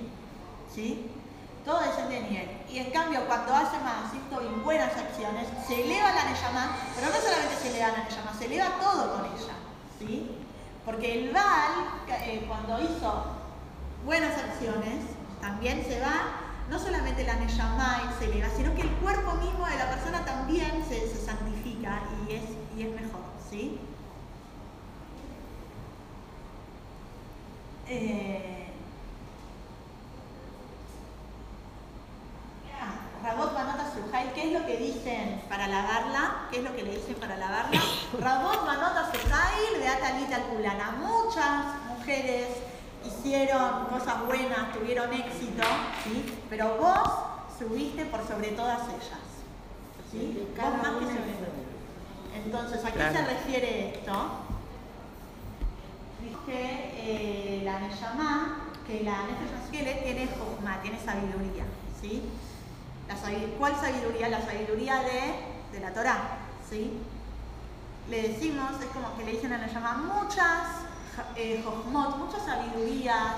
¿sí? 0.72 1.10
Todo 1.64 1.80
de 1.80 2.20
nivel. 2.20 2.48
Y 2.68 2.78
en 2.78 2.90
cambio, 2.90 3.26
cuando 3.26 3.54
hace 3.54 3.78
más 3.78 4.12
y 4.12 4.60
buenas 4.62 4.94
acciones, 4.94 5.48
se 5.66 5.82
eleva 5.82 6.12
la 6.12 6.24
Neyamá, 6.24 6.76
pero 6.94 7.06
no 7.08 7.16
solamente 7.16 7.56
se 7.56 7.70
eleva 7.70 7.88
la 7.88 8.04
Neyamá, 8.04 8.34
se 8.38 8.44
eleva 8.44 8.66
todo 8.78 9.16
con 9.16 9.24
ella, 9.24 9.54
¿sí? 9.98 10.30
Porque 10.84 11.24
el 11.24 11.32
Baal, 11.32 11.72
eh, 12.06 12.44
cuando 12.46 12.78
hizo 12.80 13.24
buenas 14.04 14.36
acciones, 14.36 15.06
también 15.40 15.82
se 15.88 15.98
va, 15.98 16.68
no 16.68 16.78
solamente 16.78 17.24
la 17.24 17.36
Neyamá 17.36 18.14
se 18.18 18.26
eleva, 18.26 18.48
sino 18.54 18.74
que 18.74 18.82
el 18.82 18.90
cuerpo 18.96 19.32
mismo 19.36 19.64
de 19.66 19.76
la 19.78 19.88
persona 19.88 20.22
también 20.26 20.84
se, 20.86 21.08
se 21.08 21.24
santifica 21.24 22.02
y 22.28 22.34
es, 22.34 22.44
y 22.76 22.82
es 22.82 22.94
mejor, 22.94 23.22
¿sí? 23.50 23.80
Eh, 27.88 28.52
Rabot 33.22 33.52
Manota 33.54 33.90
Sujail, 33.92 34.30
¿qué 34.34 34.48
es 34.48 34.60
lo 34.60 34.66
que 34.66 34.76
dicen 34.76 35.42
para 35.48 35.66
lavarla? 35.66 36.46
¿Qué 36.50 36.58
es 36.58 36.64
lo 36.64 36.74
que 36.74 36.82
le 36.82 36.92
dicen 36.96 37.14
para 37.16 37.36
lavarla? 37.36 37.80
Rabot 38.20 38.64
Manota 38.66 39.10
Sujail 39.12 39.80
de 39.80 39.88
Atalita 39.88 40.38
Kulana. 40.44 40.92
Muchas 40.92 41.64
mujeres 41.88 42.48
hicieron 43.04 43.86
cosas 43.86 44.24
buenas, 44.26 44.72
tuvieron 44.72 45.12
éxito, 45.12 45.62
¿sí? 46.04 46.38
pero 46.48 46.76
vos 46.76 47.08
subiste 47.58 48.04
por 48.06 48.26
sobre 48.26 48.48
todas 48.52 48.80
ellas. 48.88 49.20
¿sí? 50.10 50.48
Vos 50.56 50.70
más 50.78 50.92
que 50.98 51.04
sobre 51.06 51.32
todo. 51.32 51.56
Entonces, 52.44 52.84
¿a 52.84 52.88
qué 52.92 52.94
Claro. 52.98 53.12
se 53.16 53.24
refiere 53.26 53.96
esto? 53.98 54.45
Que 56.46 57.58
eh, 57.58 57.62
la 57.64 57.80
Neyamá, 57.80 58.70
que 58.86 59.02
la 59.02 59.22
Nefesh 59.24 59.70
tiene 59.70 60.28
Jochma, 60.28 60.80
tiene 60.82 60.98
sabiduría, 61.04 61.64
¿sí? 62.00 62.22
La 63.08 63.16
sabi- 63.16 63.54
¿Cuál 63.58 63.74
sabiduría? 63.76 64.28
La 64.28 64.40
sabiduría 64.44 65.00
de 65.02 65.56
de 65.72 65.80
la 65.80 65.92
Torá, 65.92 66.38
¿sí? 66.68 66.98
Le 68.08 68.28
decimos, 68.28 68.70
es 68.80 68.86
como 68.86 69.16
que 69.16 69.24
le 69.24 69.32
dicen 69.32 69.52
a 69.52 69.58
la 69.58 69.66
llama 69.66 69.96
muchas 69.96 70.68
eh, 71.34 71.60
muchas 72.16 72.44
sabidurías, 72.44 73.34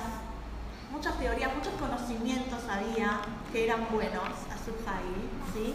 muchas 0.90 1.18
teorías, 1.18 1.54
muchos 1.54 1.72
conocimientos 1.74 2.60
había 2.70 3.20
que 3.52 3.64
eran 3.64 3.86
buenos 3.90 4.24
a 4.24 4.64
su 4.64 4.72
¿sí? 5.54 5.74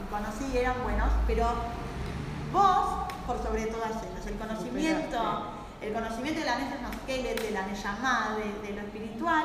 Y 0.00 0.10
conocí 0.10 0.44
y 0.52 0.58
eran 0.58 0.82
buenos, 0.82 1.10
pero 1.26 1.46
vos, 2.52 3.12
por 3.26 3.42
sobre 3.42 3.66
todas 3.66 3.90
ellas, 4.02 4.26
el 4.26 4.34
conocimiento, 4.38 5.18
el 5.86 5.92
conocimiento 5.92 6.40
de 6.40 6.46
la 6.46 6.56
Nefesh 6.58 6.80
Maskelet, 6.80 7.40
de 7.42 7.50
la 7.50 7.66
Neyamá, 7.66 8.36
de, 8.36 8.66
de 8.68 8.74
lo 8.74 8.80
espiritual, 8.86 9.44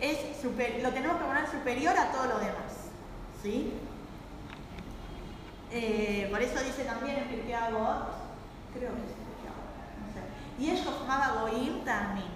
es 0.00 0.18
super- 0.40 0.80
lo 0.82 0.90
tenemos 0.90 1.18
que 1.18 1.24
poner 1.24 1.46
superior 1.50 1.96
a 1.96 2.10
todo 2.12 2.26
lo 2.26 2.38
demás, 2.38 2.90
¿sí? 3.42 3.74
Eh, 5.70 6.28
por 6.30 6.40
eso 6.40 6.62
dice 6.62 6.84
también 6.84 7.16
en 7.18 7.28
Pirkei 7.28 7.52
creo 7.52 8.90
que 8.94 9.02
es 9.02 9.14
Pirkei 9.18 9.50
no 10.00 10.06
sé, 10.14 10.22
y 10.58 10.84
Jochma 10.84 11.40
Goim 11.40 11.84
también. 11.84 12.32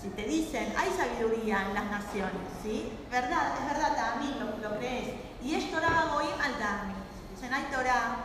Si 0.00 0.08
te 0.08 0.24
dicen, 0.24 0.72
hay 0.76 0.90
sabiduría 0.90 1.66
en 1.68 1.74
las 1.74 1.84
naciones, 1.84 2.42
¿sí? 2.62 2.92
Verdad, 3.10 3.52
es 3.58 3.72
verdad, 3.72 3.94
también 3.94 4.34
lo, 4.40 4.68
lo 4.68 4.76
crees. 4.78 5.14
Y 5.42 5.54
es 5.54 5.70
Torah 5.70 6.08
Goim 6.12 6.32
al. 6.42 6.54
Si 6.54 7.34
dicen, 7.34 7.54
hay 7.54 7.64
Torah, 7.70 8.16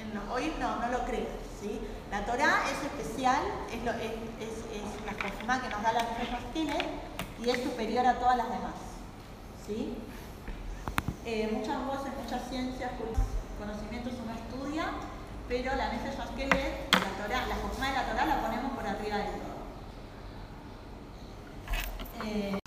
en 0.00 0.14
los 0.14 0.26
Goim 0.28 0.52
no, 0.58 0.76
no 0.76 0.88
lo 0.88 1.04
crees, 1.04 1.28
¿sí? 1.60 1.80
La 2.10 2.24
Torah 2.24 2.62
es 2.70 2.84
especial, 2.84 3.42
es, 3.72 3.82
lo, 3.82 3.90
es, 3.90 4.14
la 5.04 5.12
Jochma 5.12 5.60
que 5.60 5.68
nos 5.68 5.82
da 5.82 5.92
la 5.92 6.02
Nefesh 6.02 6.86
y 7.42 7.50
es 7.50 7.62
superior 7.62 8.06
a 8.06 8.18
todas 8.18 8.36
las 8.36 8.48
demás, 8.48 8.74
¿sí? 9.66 9.96
Eh, 11.24 11.50
muchas 11.52 11.84
voces, 11.84 12.12
muchas 12.22 12.48
ciencias, 12.48 12.92
conocimientos 13.58 14.12
uno 14.22 14.32
estudia, 14.32 14.84
pero 15.48 15.74
la 15.74 15.92
Nefesh 15.92 16.16
Maskelet, 16.16 16.94
la 16.94 17.24
Torah, 17.24 17.46
la 17.46 17.56
Jochma 17.56 17.88
de 17.88 17.94
la 17.94 18.06
Torah 18.06 18.26
la 18.26 18.40
ponemos 18.40 18.72
por 18.72 18.86
arriba 18.86 19.16
de 19.18 19.24
todo. 19.24 19.56
Eh, 22.24 22.58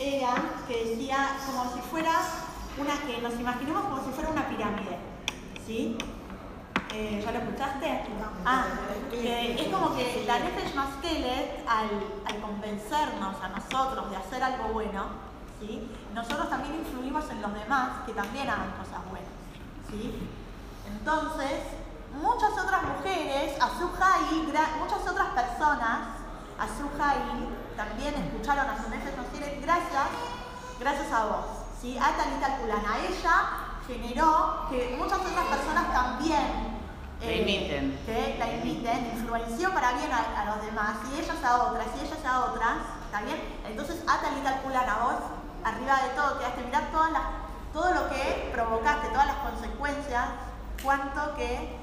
era 0.00 0.34
que 0.66 0.84
decía 0.84 1.36
como 1.46 1.74
si 1.74 1.80
fuera 1.80 2.12
una, 2.78 2.94
que 3.06 3.20
nos 3.20 3.34
imaginemos 3.34 3.84
como 3.84 4.04
si 4.04 4.10
fuera 4.10 4.30
una 4.30 4.48
pirámide, 4.48 4.96
¿sí? 5.66 5.98
Eh, 6.94 7.22
¿Ya 7.22 7.32
lo 7.32 7.38
escuchaste? 7.38 8.02
Ah, 8.44 8.64
que 9.10 9.60
es 9.60 9.68
como 9.68 9.94
que 9.94 10.24
la 10.26 10.38
Nefesh 10.38 10.74
Maskelet, 10.74 11.64
al, 11.68 11.90
al 12.24 12.40
convencernos 12.40 13.36
a 13.42 13.48
nosotros 13.48 14.10
de 14.10 14.16
hacer 14.16 14.42
algo 14.42 14.68
bueno, 14.68 15.04
¿sí? 15.60 15.90
nosotros 16.14 16.48
también 16.48 16.76
influimos 16.76 17.28
en 17.30 17.42
los 17.42 17.52
demás 17.52 18.04
que 18.06 18.12
también 18.12 18.48
hagan 18.48 18.70
cosas 18.72 19.04
buenas. 19.10 19.28
¿sí? 19.90 20.28
Entonces, 20.86 21.60
muchas 22.12 22.52
otras 22.52 22.82
mujeres, 22.84 23.60
Azuhai, 23.60 24.46
muchas 24.78 25.06
otras 25.06 25.28
personas, 25.28 26.08
Azuhai, 26.58 27.18
también 27.76 28.14
escucharon 28.14 28.66
a 28.66 28.82
su 28.82 28.88
Nefesh 28.88 29.16
Maskelet 29.16 29.62
gracias, 29.62 30.08
gracias 30.80 31.12
a 31.12 31.26
vos. 31.26 31.44
¿sí? 31.80 31.98
A 31.98 32.16
Talita 32.16 32.58
Kulana. 32.58 32.96
Ella 33.06 33.68
generó 33.86 34.66
que 34.70 34.96
muchas 34.98 35.20
otras 35.20 35.46
personas 35.46 35.92
también 35.92 36.77
La 37.20 37.32
imiten. 37.32 37.98
que 38.06 38.36
la 38.38 38.52
imiten, 38.52 39.10
influenció 39.16 39.72
para 39.72 39.92
bien 39.92 40.10
a, 40.12 40.40
a 40.40 40.44
los 40.54 40.64
demás, 40.64 40.98
y 41.12 41.20
ellas 41.20 41.42
a 41.44 41.64
otras, 41.64 41.86
y 41.96 42.06
ellas 42.06 42.24
a 42.24 42.44
otras, 42.44 42.76
¿está 43.06 43.22
bien? 43.22 43.40
Entonces, 43.66 44.02
a 44.06 44.20
Talita 44.20 44.62
Kulana, 44.62 44.98
vos, 44.98 45.14
arriba 45.64 46.02
de 46.02 46.10
todo, 46.10 46.38
quedaste 46.38 46.62
mirar 46.62 46.90
todas 46.92 47.10
las, 47.12 47.22
todo 47.72 47.92
lo 47.92 48.08
que 48.08 48.50
provocaste, 48.52 49.08
todas 49.08 49.26
las 49.26 49.36
consecuencias, 49.36 50.26
cuánto 50.82 51.34
que 51.34 51.76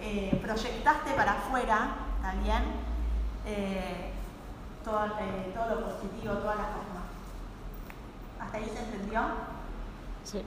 eh, 0.00 0.40
proyectaste 0.42 1.12
para 1.12 1.32
afuera, 1.32 1.88
¿está 2.16 2.32
bien? 2.42 2.64
Eh, 3.44 4.12
todo, 4.84 5.04
eh, 5.06 5.52
todo 5.54 5.80
lo 5.80 5.86
positivo, 5.86 6.34
todas 6.34 6.56
las 6.56 6.66
cosas. 6.66 7.04
¿Hasta 8.40 8.56
ahí 8.56 8.70
se 8.72 8.78
entendió? 8.84 9.20
Sí. 10.24 10.44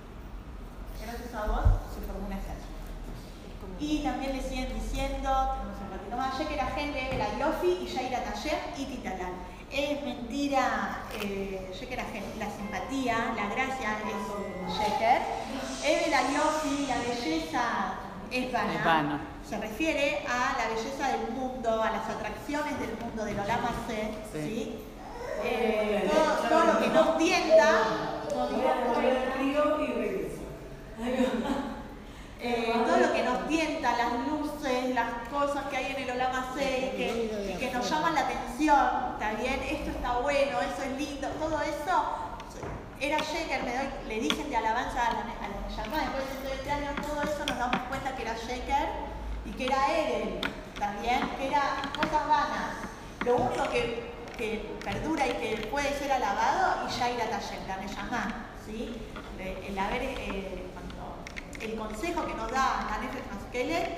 Gracias 1.01 1.33
a 1.35 1.45
vos 1.47 1.65
se 1.93 2.01
formó 2.07 2.25
un 2.27 2.33
ejército. 2.33 2.70
Y 3.81 3.99
también 4.03 4.37
le 4.37 4.43
siguen 4.43 4.69
diciendo, 4.73 5.29
tenemos 5.57 5.81
un 5.81 5.91
ratito 5.91 6.15
más, 6.15 6.37
Sheker 6.37 6.59
Ajen, 6.61 6.93
la 7.17 7.37
Yofi 7.39 7.79
y 7.81 7.87
Yaira 7.87 8.23
Taller 8.23 8.59
y 8.77 8.85
Titalal. 8.85 9.33
Es 9.71 10.03
mentira, 10.03 10.99
eh, 11.19 11.71
Sheker 11.73 11.97
la 12.37 12.45
simpatía, 12.51 13.33
la 13.35 13.49
gracia 13.55 13.97
es 14.05 14.77
Sheker. 14.77 15.21
Eve 15.83 16.11
la 16.11 16.21
Yofi, 16.21 16.85
la 16.87 16.97
belleza 16.99 17.63
es 18.29 18.51
vana. 18.53 18.73
Es 18.75 18.85
vano. 18.85 19.19
Se 19.49 19.57
refiere 19.57 20.19
a 20.29 20.57
la 20.59 20.75
belleza 20.75 21.07
del 21.17 21.31
mundo, 21.31 21.81
a 21.81 21.89
las 21.89 22.07
atracciones 22.07 22.79
del 22.79 22.95
mundo, 23.03 23.25
del 23.25 23.39
Olama 23.39 23.71
C, 23.87 24.11
Sí. 24.31 24.39
¿sí? 24.47 24.75
Eh, 25.43 26.07
todo, 26.13 26.49
todo 26.49 26.73
lo 26.73 26.79
que 26.79 26.87
nos 26.89 27.17
tienta, 27.17 27.81
Eh, 32.43 32.73
todo 32.87 32.97
lo 32.97 33.13
que 33.13 33.21
nos 33.23 33.30
las 33.55 34.27
luces, 34.29 34.95
las 34.95 35.09
cosas 35.29 35.65
que 35.65 35.75
hay 35.77 35.91
en 35.91 36.03
el 36.03 36.11
Olama 36.11 36.51
6, 36.55 36.65
que, 36.95 37.51
y 37.53 37.57
que 37.59 37.71
nos 37.71 37.89
llaman 37.89 38.15
la 38.15 38.21
atención, 38.21 38.87
¿está 39.13 39.33
bien? 39.33 39.61
Esto 39.69 39.89
está 39.91 40.19
bueno, 40.19 40.59
eso 40.61 40.83
es 40.83 40.97
lindo, 40.97 41.27
todo 41.39 41.61
eso 41.61 42.15
era 42.99 43.17
Sheker, 43.17 43.63
le, 43.63 43.75
doy- 43.77 44.07
le 44.07 44.19
dicen 44.21 44.49
de 44.49 44.55
alabanza 44.55 45.05
a 45.07 45.13
la, 45.13 45.19
a 45.19 45.47
la 45.49 45.67
después 45.99 46.43
de 46.43 46.63
7 46.63 46.71
años, 46.71 46.95
todo 47.05 47.21
eso 47.23 47.45
nos 47.45 47.57
damos 47.57 47.81
cuenta 47.89 48.15
que 48.15 48.21
era 48.21 48.35
Sheker 48.35 48.87
y 49.45 49.51
que 49.51 49.65
era 49.65 49.87
Eren, 49.97 50.41
¿está 50.73 50.93
bien? 51.01 51.19
Que 51.37 51.47
era 51.47 51.81
cosas 51.95 52.27
vanas. 52.27 52.75
Lo 53.25 53.35
único 53.35 53.69
que, 53.69 54.11
que 54.37 54.77
perdura 54.83 55.27
y 55.27 55.31
que 55.33 55.67
puede 55.69 55.91
ser 55.99 56.11
alabado, 56.11 56.87
y 56.87 56.91
Yaira 56.99 57.25
Tayer, 57.29 57.59
la 57.67 57.77
Neyamá, 57.77 58.45
¿sí? 58.65 58.95
De- 59.37 59.67
El 59.67 59.77
haber, 59.77 60.03
eh, 60.03 60.67
el 61.61 61.75
consejo 61.75 62.25
que 62.25 62.33
nos 62.33 62.51
da 62.51 62.87
Maskelet, 63.51 63.89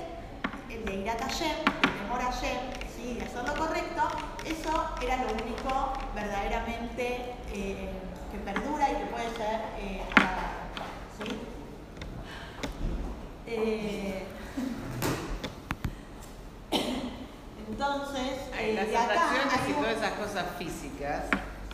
el 0.72 0.84
de 0.84 0.96
ir 0.96 1.10
a 1.12 1.14
Hashem, 1.14 1.58
de 1.64 1.90
temor 2.00 2.20
a 2.20 2.32
Hashem, 2.32 2.58
¿sí? 2.96 3.14
de 3.14 3.22
hacer 3.22 3.48
lo 3.48 3.54
correcto, 3.56 4.02
eso 4.44 4.90
era 5.00 5.18
lo 5.26 5.32
único 5.34 5.94
verdaderamente 6.16 7.36
eh, 7.54 7.88
que 8.32 8.38
perdura 8.40 8.90
y 8.92 8.96
que 8.96 9.06
puede 9.06 9.30
ser 9.36 9.62
eh, 9.78 10.02
¿sí? 11.20 11.40
Eh, 13.46 14.26
Entonces, 17.70 18.40
Hay 18.58 18.72
eh, 18.72 18.74
las 18.74 18.88
acá 18.90 19.04
atracciones 19.04 19.70
y 19.70 19.74
todas 19.74 19.98
esas 19.98 20.12
cosas 20.14 20.46
físicas 20.58 21.26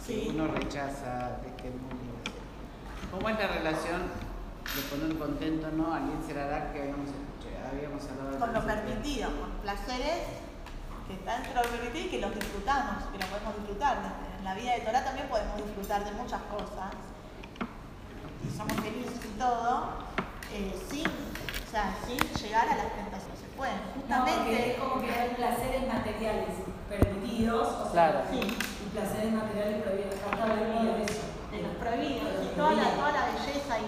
Sí. 0.05 0.24
que 0.25 0.29
uno 0.31 0.48
rechaza 0.48 1.38
de 1.43 1.48
este 1.50 1.69
mundo. 1.69 2.17
¿Cómo 3.12 3.29
es 3.29 3.39
la 3.39 3.48
relación 3.48 4.01
de 4.75 4.81
poner 4.89 5.17
contento 5.17 5.69
¿no? 5.71 5.93
al 5.93 6.07
Yetzirah 6.09 6.74
que 6.74 6.81
habíamos, 6.81 7.09
con 8.39 8.53
lo 8.53 8.65
permitido, 8.65 9.29
con 9.39 9.50
placeres 9.62 10.20
que 11.08 11.13
están 11.15 11.41
dentro 11.44 11.62
de 11.62 11.68
lo 11.68 11.74
permitido 11.75 12.06
y 12.06 12.10
que 12.10 12.22
los 12.22 12.36
disfrutamos, 12.36 13.03
que 13.12 13.18
los 13.18 13.27
podemos 13.27 13.56
disfrutar. 13.58 13.98
En 14.38 14.44
la 14.46 14.53
vida 14.56 14.74
de 14.74 14.82
Torah 14.82 15.03
también 15.03 15.27
podemos 15.27 15.58
disfrutar 15.58 16.06
de 16.06 16.12
muchas 16.12 16.41
cosas 16.44 16.94
y 18.46 18.58
somos 18.58 18.74
felices 18.79 19.20
y 19.25 19.39
todo, 19.39 19.89
eh, 20.53 20.74
sin, 20.89 21.06
o 21.08 21.70
sea, 21.72 21.94
sin 22.08 22.18
llegar 22.41 22.70
a 22.70 22.75
las 22.75 22.94
tentaciones. 22.96 23.39
Se 23.39 23.48
pueden, 23.58 23.75
No, 23.75 23.91
porque 23.91 24.32
justamente. 24.32 24.72
es 24.72 24.77
como 24.79 25.01
que 25.01 25.12
hay 25.12 25.29
placeres 25.36 25.88
materiales 25.88 26.50
permitidos, 26.88 27.68
o 27.68 27.84
sea, 27.91 27.91
Claro. 27.91 28.20
Sí. 28.32 28.39
y 28.39 28.89
placeres 28.96 29.34
materiales 29.34 29.84
prohibidos. 29.84 30.15
Acá 30.32 30.46
prohibido 30.46 30.96
eso. 31.03 31.22
de 31.51 31.63
los 31.63 31.75
prohibidos 31.82 32.46
y 32.46 32.56
toda 32.56 32.74
la, 32.74 32.89
toda 32.94 33.12
la 33.12 33.25
belleza 33.25 33.74
y 33.79 33.86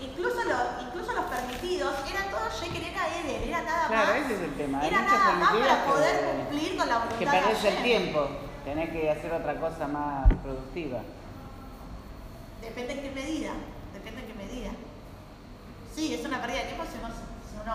incluso, 0.00 0.42
lo- 0.44 0.82
incluso 0.86 1.12
los 1.12 1.24
permitidos 1.26 1.94
eran 2.10 2.30
todos 2.30 2.60
Sheker, 2.60 2.82
era 2.82 3.18
Eder, 3.20 3.42
era 3.48 3.62
nada 3.62 3.88
Claro, 3.88 4.12
más. 4.12 4.22
ese 4.24 4.34
es 4.34 4.40
el 4.40 4.54
tema. 4.54 4.86
Era 4.86 5.00
nada 5.02 5.32
más 5.32 5.50
para 5.56 5.84
poder 5.84 6.20
que- 6.20 6.26
cumplir 6.36 6.76
con 6.76 6.88
la 6.88 6.98
voluntad 6.98 7.18
Que 7.18 7.26
perdés 7.26 7.64
el 7.64 7.82
tiempo, 7.82 8.28
tenés 8.64 8.90
que 8.90 9.10
hacer 9.10 9.32
otra 9.32 9.54
cosa 9.60 9.88
más 9.88 10.26
productiva. 10.42 11.00
Depende 12.60 12.92
en 12.94 13.02
qué 13.02 13.10
medida, 13.10 13.50
depende 13.92 14.20
en 14.22 14.26
qué 14.28 14.34
medida. 14.34 14.70
Sí, 15.94 16.14
es 16.14 16.24
una 16.24 16.40
pérdida 16.40 16.60
de 16.62 16.66
tiempo 16.66 16.84
si 16.84 16.98
uno, 16.98 17.08
si 17.14 17.56
uno 17.62 17.74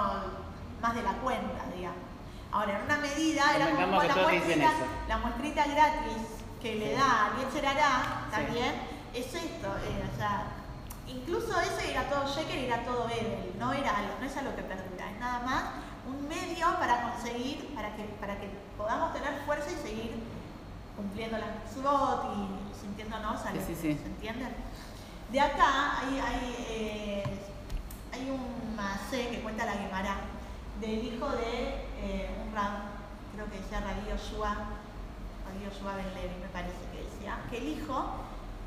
más 0.82 0.96
de 0.96 1.02
la 1.04 1.14
cuenta, 1.14 1.64
digamos. 1.76 1.98
Ahora, 2.52 2.78
en 2.80 2.86
una 2.86 2.98
medida, 2.98 3.56
era 3.56 3.72
como 3.72 4.04
la 4.04 4.16
muestrita, 4.16 4.72
la 5.08 5.18
muestrita 5.18 5.66
gratis 5.66 6.22
que 6.62 6.76
le 6.76 6.94
da 6.94 7.02
a 7.02 7.26
Hará 7.28 8.26
Sí. 8.30 8.32
también, 8.32 8.74
es 9.14 9.26
esto, 9.34 9.68
eh, 9.68 10.10
o 10.14 10.18
sea, 10.18 10.46
incluso 11.16 11.60
ese 11.62 11.92
era 11.92 12.10
todo 12.10 12.28
Sheker 12.28 12.58
y 12.60 12.66
era 12.66 12.84
todo 12.84 13.08
Edel, 13.10 13.54
no, 13.60 13.72
era, 13.74 13.92
algo- 13.98 14.16
no 14.20 14.26
es 14.26 14.36
algo 14.38 14.56
que 14.56 14.64
perdura, 14.64 15.10
es 15.12 15.20
nada 15.20 15.40
más 15.46 15.64
un 16.08 16.28
medio 16.28 16.68
para 16.80 17.04
conseguir, 17.12 17.74
para 17.76 17.96
que, 17.96 18.04
para 18.20 18.40
que 18.40 18.50
podamos 18.78 19.14
tener 19.14 19.42
fuerza 19.46 19.70
y 19.72 19.76
seguir 19.88 20.12
cumpliendo 20.96 21.38
las 21.38 21.50
mitzvot 21.64 22.26
y 22.36 22.80
sintiéndonos 22.80 23.42
a 23.46 23.52
Sí, 23.52 23.58
lo- 23.58 23.66
sí, 23.66 23.76
sí. 23.76 23.98
¿se 23.98 24.06
entiende? 24.06 24.46
De 25.32 25.40
acá 25.40 26.00
hay, 26.00 26.20
hay, 26.20 26.56
eh, 26.70 27.24
hay 28.14 28.30
un 28.30 28.76
macé 28.76 29.30
que 29.30 29.40
cuenta 29.42 29.66
la 29.66 29.74
Gemara, 29.74 30.18
del 30.80 31.04
hijo 31.06 31.30
de 31.30 31.88
eh, 32.00 32.30
un 32.46 32.54
rab, 32.54 32.72
creo 33.34 33.46
que 33.50 33.58
decía 33.60 33.80
Rabí 33.80 34.10
Yoshua, 34.10 34.50
Rabí 35.46 35.64
Yoshua 35.66 35.96
Ben 35.96 36.14
Levi, 36.14 36.36
me 36.42 36.50
parece 36.50 36.76
que 36.92 37.04
decía, 37.04 37.40
que 37.50 37.58
el 37.58 37.70
hijo 37.70 38.06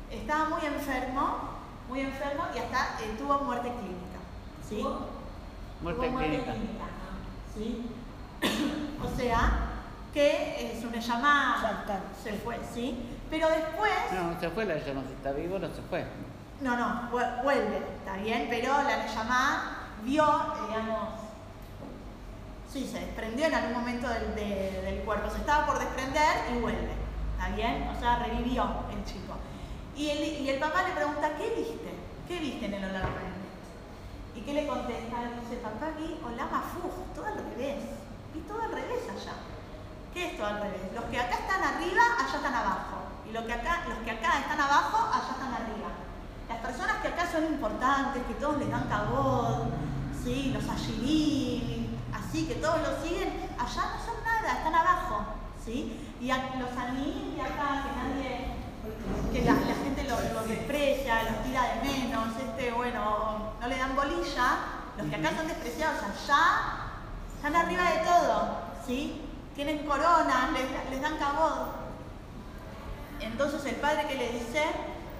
estaba 0.09 0.49
muy 0.49 0.65
enfermo, 0.65 1.56
muy 1.87 2.01
enfermo 2.01 2.43
y 2.53 2.59
hasta 2.59 3.03
eh, 3.03 3.15
tuvo 3.17 3.39
muerte 3.39 3.69
clínica. 3.71 4.19
¿sí? 4.67 4.85
Muerte 5.81 6.07
Tuvo 6.07 6.17
clínica. 6.17 6.53
¿sí? 7.55 7.85
o 9.03 9.17
sea, 9.17 9.51
que 10.13 10.71
es 10.77 10.83
una 10.83 10.99
llamada, 10.99 11.61
Saltar. 11.61 12.01
se 12.23 12.33
fue, 12.33 12.59
¿sí? 12.73 12.97
Pero 13.29 13.49
después, 13.49 13.91
No, 14.13 14.31
no 14.33 14.39
se 14.39 14.49
fue 14.49 14.65
la 14.65 14.75
llama, 14.75 15.03
si 15.07 15.13
está 15.13 15.31
vivo 15.31 15.59
no 15.59 15.67
se 15.67 15.81
fue. 15.89 16.05
no, 16.61 16.75
no, 16.77 17.09
vu- 17.11 17.43
vuelve, 17.43 17.77
está 17.97 18.15
bien, 18.17 18.47
pero 18.49 18.71
la 18.83 19.05
llamada 19.05 19.77
vio, 20.03 20.23
eh, 20.25 20.67
digamos, 20.69 21.09
sí, 22.71 22.87
se 22.91 22.99
desprendió 22.99 23.47
en 23.47 23.53
algún 23.55 23.73
momento 23.73 24.07
del, 24.09 24.33
de- 24.35 24.81
del 24.83 24.99
cuerpo, 25.03 25.29
se 25.29 25.37
estaba 25.37 25.65
por 25.65 25.79
desprender 25.79 26.45
y 26.55 26.59
vuelve, 26.59 26.91
¿está 27.37 27.49
bien? 27.55 27.87
O 27.95 27.99
sea, 27.99 28.19
revivió 28.19 28.63
el 28.91 29.03
chico. 29.05 29.33
Y 29.97 30.09
el, 30.09 30.41
y 30.45 30.49
el 30.49 30.59
papá 30.59 30.83
le 30.83 30.93
pregunta, 30.93 31.35
¿qué 31.37 31.49
viste? 31.57 31.91
¿Qué 32.27 32.39
viste 32.39 32.65
en 32.65 32.73
el 32.75 32.85
Olam 32.85 33.09
¿Y 34.35 34.41
qué 34.41 34.53
le 34.53 34.67
contesta? 34.67 35.21
Le 35.21 35.41
dice, 35.41 35.57
papá, 35.57 35.97
vi 35.97 36.21
Olam 36.23 36.53
Afuj, 36.53 36.93
todo 37.15 37.25
al 37.25 37.37
revés, 37.49 37.81
vi 38.33 38.41
todo 38.41 38.61
al 38.61 38.71
revés 38.71 39.01
allá. 39.09 39.33
¿Qué 40.13 40.27
es 40.27 40.37
todo 40.37 40.45
al 40.45 40.61
revés? 40.61 40.93
Los 40.93 41.05
que 41.05 41.19
acá 41.19 41.35
están 41.35 41.63
arriba, 41.63 42.03
allá 42.19 42.35
están 42.37 42.53
abajo. 42.53 42.97
Y 43.27 43.33
los 43.33 43.43
que 43.45 43.53
acá, 43.53 43.85
los 43.89 43.97
que 43.99 44.11
acá 44.11 44.39
están 44.39 44.61
abajo, 44.61 45.09
allá 45.11 45.31
están 45.33 45.53
arriba. 45.53 45.89
Las 46.47 46.59
personas 46.59 46.97
que 47.01 47.07
acá 47.07 47.25
son 47.31 47.45
importantes, 47.45 48.23
que 48.23 48.35
todos 48.35 48.59
les 48.59 48.69
dan 48.69 48.87
cabod, 48.87 49.67
¿sí? 50.23 50.51
los 50.53 50.69
ashirim, 50.69 51.97
así 52.13 52.45
que 52.45 52.55
todos 52.55 52.79
los 52.81 53.03
siguen, 53.03 53.49
allá 53.57 53.83
no 53.89 53.97
son 54.05 54.23
nada, 54.23 54.57
están 54.59 54.75
abajo. 54.75 55.25
¿sí? 55.65 55.99
Y 56.21 56.27
los 56.27 56.71
anim 56.77 57.35
de 57.35 57.41
acá, 57.41 57.83
que 57.83 57.91
nadie, 57.99 58.57
que 59.33 59.41
la, 59.43 59.53
la 59.53 59.75
gente 59.83 60.03
los 60.03 60.33
los 60.33 60.47
desprecia, 60.47 61.23
los 61.23 61.43
tira 61.43 61.63
de 61.63 61.81
menos, 61.83 62.27
este, 62.39 62.71
bueno, 62.71 63.53
no 63.59 63.67
le 63.67 63.76
dan 63.87 63.95
bolilla, 63.95 64.49
los 64.97 65.07
que 65.07 65.15
acá 65.15 65.35
son 65.35 65.47
despreciados 65.47 65.99
allá 66.03 66.41
están 67.35 67.55
arriba 67.55 67.83
de 67.91 67.97
todo, 67.99 68.57
¿sí? 68.85 69.21
Tienen 69.55 69.85
coronas, 69.85 70.51
les, 70.53 70.89
les 70.91 71.01
dan 71.01 71.17
cabod. 71.17 71.67
Entonces 73.19 73.65
el 73.65 73.75
padre 73.75 74.07
que 74.07 74.15
le 74.15 74.29
dice, 74.31 74.63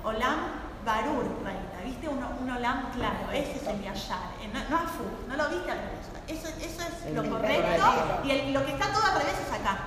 Olam 0.03 0.38
Barur, 0.86 1.25
Raita, 1.43 1.83
¿viste? 1.83 2.07
Un, 2.07 2.24
un 2.24 2.50
Olam 2.51 2.91
claro, 2.91 3.31
ese 3.33 3.57
es 3.57 3.67
el 3.67 3.81
Yashar, 3.83 4.31
eh, 4.41 4.50
no, 4.53 4.59
no 4.69 4.83
Afu, 4.83 5.03
no 5.27 5.36
lo 5.36 5.50
viste 5.50 5.71
al 5.71 5.77
revés. 5.79 6.07
Eso, 6.27 6.47
eso 6.59 6.81
es 7.07 7.13
lo 7.15 7.29
correcto 7.29 8.21
y 8.25 8.31
el- 8.31 8.53
lo 8.53 8.65
que 8.65 8.71
está 8.74 8.91
todo 8.91 9.03
al 9.03 9.19
revés 9.19 9.36
es 9.45 9.53
acá, 9.53 9.77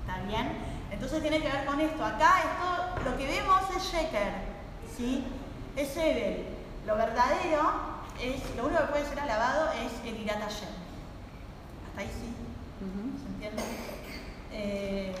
¿está 0.00 0.20
bien? 0.26 0.74
Entonces 0.90 1.22
tiene 1.22 1.40
que 1.40 1.48
ver 1.50 1.64
con 1.64 1.80
esto. 1.80 2.04
Acá 2.04 2.34
esto, 2.40 3.10
lo 3.10 3.16
que 3.16 3.26
vemos 3.26 3.60
es 3.76 3.82
Sheker, 3.82 4.32
¿sí? 4.96 5.24
Es 5.76 5.96
Ebel. 5.96 6.46
Lo 6.86 6.96
verdadero 6.96 7.93
es, 8.20 8.56
lo 8.56 8.66
único 8.66 8.80
que 8.82 8.88
puede 8.92 9.08
ser 9.08 9.20
alabado 9.20 9.70
es 9.72 9.92
el 10.08 10.20
Irat 10.22 10.40
Hashem. 10.40 10.68
Hasta 11.88 12.00
ahí 12.00 12.08
sí. 12.08 12.34
¿Se 13.20 13.26
entiende? 13.34 13.62
Eh, 14.52 15.14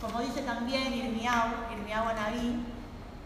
como 0.00 0.20
dice 0.20 0.42
también 0.42 0.92
Irmiau, 0.92 1.48
Irmiau 1.72 2.08
Anabí, 2.08 2.62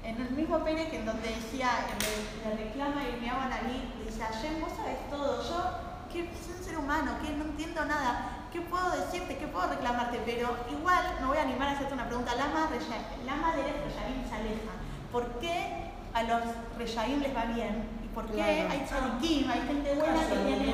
en 0.04 0.20
el 0.20 0.30
mismo 0.30 0.58
Pérez 0.60 0.90
que 0.90 0.98
en 0.98 1.06
donde 1.06 1.28
decía, 1.28 1.70
le, 1.98 2.50
le 2.56 2.64
reclama 2.64 3.02
Irmiau 3.04 3.36
Anabí, 3.40 3.92
le 3.98 4.10
dice, 4.10 4.22
Hashem, 4.22 4.60
vos 4.60 4.70
sabés 4.76 4.98
todo, 5.10 5.42
yo 5.42 5.88
que 6.12 6.24
soy 6.44 6.54
un 6.58 6.64
ser 6.64 6.78
humano, 6.78 7.12
que 7.22 7.30
no 7.32 7.44
entiendo 7.44 7.84
nada, 7.84 8.46
¿qué 8.52 8.60
puedo 8.62 8.90
decirte? 8.92 9.36
¿Qué 9.36 9.46
puedo 9.48 9.68
reclamarte? 9.68 10.20
Pero 10.24 10.56
igual 10.70 11.04
me 11.20 11.26
voy 11.26 11.36
a 11.38 11.42
animar 11.42 11.68
a 11.68 11.72
hacerte 11.72 11.92
una 11.94 12.06
pregunta. 12.06 12.34
Lama, 12.34 12.70
Reya- 12.70 13.24
Lama 13.26 13.52
de 13.56 13.62
Reyaim 13.64 14.26
se 14.26 14.34
aleja. 14.34 14.72
¿Por 15.12 15.26
qué 15.40 15.90
a 16.14 16.22
los 16.22 16.42
Reyaim 16.78 17.20
les 17.20 17.36
va 17.36 17.44
bien? 17.44 17.97
¿Y 18.18 18.20
por 18.20 18.26
qué 18.26 18.34
Claro. 18.34 18.50
hay 18.50 19.46
hay 19.48 19.66
gente 19.68 19.94
buena 19.94 20.20
que 20.26 20.34
tiene... 20.34 20.66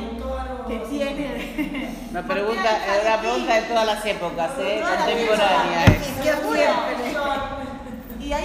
Que 0.67 0.79
tiene... 0.89 2.07
Una 2.11 2.23
¿Por 2.23 2.37
qué 2.37 2.43
pregunta, 2.43 2.71
hay 2.71 2.99
es 2.99 3.05
una 3.05 3.21
pregunta 3.21 3.55
de 3.55 3.63
todas 3.63 3.87
las 3.87 4.07
épocas, 4.07 4.51
¿eh? 4.59 4.83
Contemporánea. 4.83 5.85
Y 8.19 8.33
hay 8.33 8.45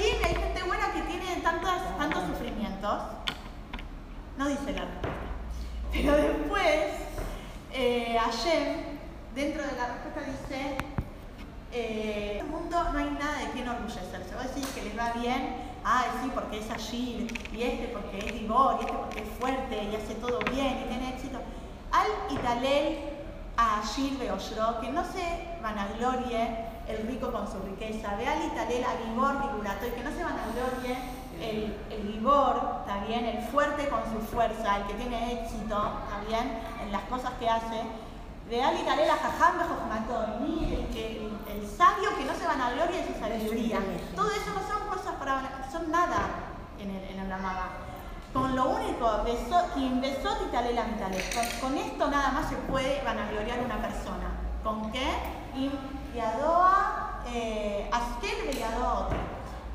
y 0.00 0.24
hay 0.24 0.34
gente 0.34 0.62
buena 0.66 0.92
que 0.92 1.00
tiene 1.02 1.36
tantos, 1.42 1.98
tantos 1.98 2.22
sufrimientos. 2.28 3.02
No 4.38 4.48
dice 4.48 4.72
la 4.72 4.84
respuesta. 4.86 5.10
Pero 5.92 6.16
después, 6.16 6.86
eh, 7.74 8.18
Hashem, 8.18 8.76
dentro 9.34 9.62
de 9.62 9.72
la 9.72 9.88
respuesta 9.88 10.20
dice, 10.22 10.78
eh, 11.72 12.32
en 12.34 12.46
el 12.46 12.46
mundo 12.46 12.82
no 12.92 12.98
hay 12.98 13.10
nada 13.10 13.40
de 13.40 13.50
qué 13.50 13.60
enorgullecerse. 13.60 14.34
Vos 14.34 14.54
decís 14.54 14.66
que 14.74 14.82
les 14.84 14.98
va 14.98 15.12
bien, 15.12 15.67
ah, 15.88 16.04
sí, 16.22 16.30
porque 16.34 16.58
es 16.58 16.70
Ashir, 16.70 17.26
y 17.52 17.62
este 17.62 17.88
porque 17.88 18.18
es 18.18 18.42
Igor, 18.42 18.76
y 18.78 18.84
este 18.84 18.92
porque 18.92 19.20
es 19.22 19.28
fuerte, 19.40 19.84
y 19.84 19.96
hace 19.96 20.14
todo 20.16 20.38
bien, 20.52 20.82
y 20.84 20.88
tiene 20.88 21.14
éxito. 21.14 21.38
Al 21.90 22.08
Italel 22.34 22.98
a 23.56 23.80
Ashir 23.80 24.18
Beoshro, 24.18 24.80
que 24.80 24.90
no 24.90 25.02
se 25.04 25.24
vanaglorie 25.62 26.66
el 26.86 27.06
rico 27.08 27.32
con 27.32 27.46
su 27.50 27.58
riqueza. 27.60 28.14
Ve 28.16 28.26
al 28.26 28.44
Italel 28.44 28.84
a 28.84 28.92
Gibor 29.02 29.42
Giburato, 29.42 29.86
y 29.86 29.90
que 29.90 30.04
no 30.04 30.10
se 30.10 30.22
vanaglorie 30.22 30.96
el, 31.40 31.76
el 31.90 32.08
está 32.18 33.04
bien, 33.06 33.24
el 33.24 33.42
fuerte 33.48 33.88
con 33.88 34.02
su 34.12 34.20
fuerza, 34.26 34.76
el 34.76 34.86
que 34.88 34.94
tiene 34.94 35.40
éxito, 35.40 35.92
bien, 36.28 36.60
en 36.82 36.92
las 36.92 37.02
cosas 37.04 37.32
que 37.40 37.48
hace. 37.48 37.82
Ve 38.50 38.62
al 38.62 38.78
Italel 38.78 39.10
a 39.10 39.16
Jajam 39.16 39.58
Bejojmató, 39.58 40.26
y 40.26 40.50
mire, 40.50 40.86
que 40.92 41.18
el, 41.18 41.32
el 41.54 41.66
sabio 41.66 42.16
que 42.16 42.24
no 42.24 42.34
se 42.34 42.46
vanagloria 42.46 42.98
de 42.98 43.12
su 43.12 43.20
sabiduría. 43.20 43.78
Todo 44.14 44.30
eso 44.30 44.50
no 44.54 44.66
son 44.66 44.77
son 45.70 45.90
nada 45.90 46.20
en 46.78 46.90
el, 46.90 47.04
en 47.04 47.32
Amaba. 47.32 47.68
Con 48.32 48.54
lo 48.54 48.68
único, 48.70 49.22
besó, 49.24 49.66
quien 49.74 50.00
besó 50.00 50.36
Titale 50.36 50.74
la 50.74 50.84
mitale. 50.84 51.18
Con, 51.34 51.70
con 51.70 51.78
esto 51.78 52.10
nada 52.10 52.30
más 52.32 52.48
se 52.48 52.56
puede 52.56 53.02
vanagloriar 53.04 53.60
una 53.60 53.76
persona. 53.80 54.28
¿Con 54.62 54.92
qué? 54.92 55.06
Y 55.56 55.70
Yadoa, 56.16 57.22
eh, 57.32 57.88
Askel 57.92 58.46
de 58.52 58.58
Yadoa. 58.58 59.08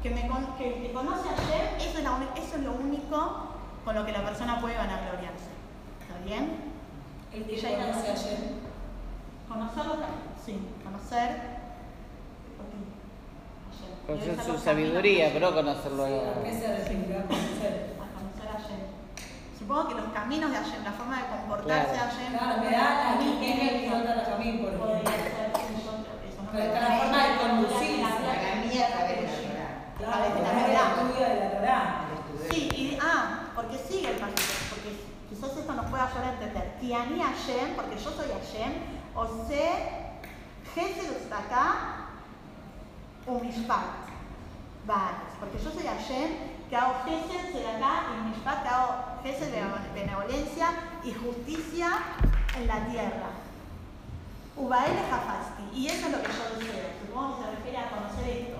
Que, 0.01 0.09
me, 0.09 0.29
que 0.57 0.67
el 0.75 0.81
que 0.83 0.93
conoce 0.93 1.29
a 1.29 1.35
Shem, 1.35 1.77
eso 1.79 1.97
es, 1.97 2.03
la 2.03 2.11
uni- 2.11 2.27
eso 2.35 2.55
es 2.57 2.61
lo 2.63 2.73
único 2.73 3.47
con 3.85 3.95
lo 3.95 4.05
que 4.05 4.11
la 4.11 4.23
persona 4.23 4.59
puede 4.59 4.77
vanagloriarse. 4.77 5.49
¿Está 6.01 6.17
bien? 6.25 6.73
El 7.33 7.45
que 7.45 7.55
ya 7.59 7.69
conoce 7.69 8.11
ayer. 8.11 8.37
Conocerlo, 9.47 9.95
sí, 10.45 10.59
conocer. 10.83 11.53
Conocer 14.07 14.35
su 14.43 14.57
sabiduría, 14.57 15.29
pero 15.33 15.53
conocerlo. 15.53 16.05
Supongo 19.57 19.87
que 19.87 19.95
los 19.95 20.05
caminos 20.13 20.51
de 20.51 20.57
Hashem, 20.57 20.83
la 20.83 20.91
forma 20.91 21.17
de 21.21 21.27
comportarse 21.29 21.93
Claro. 21.93 22.03
a 22.03 22.11
Hashem. 22.11 22.31
Claro, 22.37 22.61
me 22.61 22.71
da 22.71 22.83
la 22.83 23.11
a 23.11 23.15
mí 23.15 23.37
que 23.39 23.53
es 23.53 23.71
el 23.71 23.83
idiota 23.85 24.15
de 24.15 24.25
Jamín, 24.25 24.59
por 24.59 24.73
Podría 24.73 24.99
ejemplo. 24.99 25.23
ser, 25.23 25.51
sí, 25.55 25.83
yo 25.85 25.91
creo 26.03 26.19
que 26.19 26.27
eso 26.27 26.43
no 26.43 26.51
Pero 26.51 26.63
me- 26.63 26.73
está 26.73 26.79
la 26.89 26.97
forma 26.99 27.19
de 27.23 27.31
conducirse. 27.39 28.01
Para 28.03 28.55
mí 28.59 28.77
a 28.77 28.87
través 28.91 29.15
de 29.15 29.21
la 29.23 29.31
Torah. 29.97 30.11
La 30.11 30.15
a 30.19 30.95
través 30.95 31.17
de 31.17 31.39
la 31.39 31.51
Torá. 31.51 32.05
Sí, 32.51 32.69
y, 32.75 32.97
ah, 33.01 33.51
porque 33.55 33.77
sigue 33.77 34.09
el 34.09 34.17
paso, 34.17 34.35
porque 34.69 34.99
quizás 35.29 35.55
esto 35.57 35.73
nos 35.73 35.85
pueda 35.85 36.07
ayudar 36.07 36.25
a 36.25 36.33
entender. 36.33 36.75
Tiani 36.81 37.19
Hashem, 37.21 37.75
porque 37.77 37.95
yo 37.95 38.11
soy 38.11 38.27
Hashem, 38.27 38.73
o 39.15 39.47
sé, 39.47 39.71
Gesed 40.75 41.29
Tzedakah, 43.33 43.41
Umishpat. 43.41 43.83
Vale, 44.85 45.15
porque 45.39 45.57
yo 45.63 45.71
soy 45.71 45.83
Hashem, 45.83 46.29
que 46.69 46.75
hago 46.75 47.03
Gesed 47.05 47.51
Tzedakah 47.51 48.03
y 48.11 48.29
Mishpat, 48.29 48.63
que 48.63 48.69
hago 48.69 49.21
Gesed 49.23 49.51
de 49.51 49.63
benevolencia 49.93 50.67
y 51.03 51.13
justicia 51.13 51.87
en 52.57 52.67
la 52.67 52.85
tierra. 52.87 53.29
Ubael 54.55 54.93
Hafasti, 55.11 55.63
y 55.73 55.87
eso 55.87 56.07
es 56.07 56.11
lo 56.11 56.21
que 56.21 56.27
yo 56.27 56.59
deseo. 56.59 56.89
Supongo 57.01 57.37
que 57.37 57.43
se 57.43 57.51
refiere 57.51 57.77
a 57.77 57.89
conocer 57.89 58.29
esto. 58.29 58.59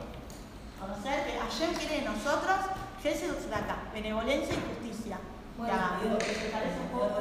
Conocer 0.80 1.26
que 1.26 1.40
Hashem 1.40 1.76
quiere 1.76 2.02
de 2.02 2.10
nosotros 2.10 2.56
Gesed 3.02 3.36
Tzedakah, 3.36 3.92
benevolencia 3.94 4.56
y 4.56 4.76
justicia. 4.76 5.20
Bueno, 5.58 5.74
Ya, 5.74 6.00
digo, 6.02 6.18
que 6.18 6.34
se 6.34 6.50
parece 6.50 6.80
un 6.80 6.88
poco. 6.88 7.20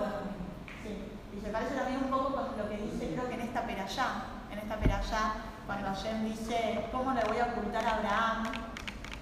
Sí, 0.83 1.11
y 1.37 1.41
se 1.41 1.51
parece 1.51 1.75
también 1.75 2.05
un 2.05 2.11
poco 2.11 2.35
con 2.35 2.57
lo 2.57 2.69
que 2.69 2.77
dice, 2.77 3.13
creo 3.13 3.29
que 3.29 3.35
en 3.35 3.41
esta 3.43 3.67
perayá, 3.67 4.25
en 4.51 4.59
esta 4.59 4.77
perayá, 4.77 5.52
cuando 5.67 5.89
Hashem 5.89 6.25
dice, 6.25 6.85
¿cómo 6.91 7.13
le 7.13 7.23
voy 7.25 7.39
a 7.39 7.47
ocultar 7.47 7.85
a 7.85 7.97
Abraham 7.97 8.45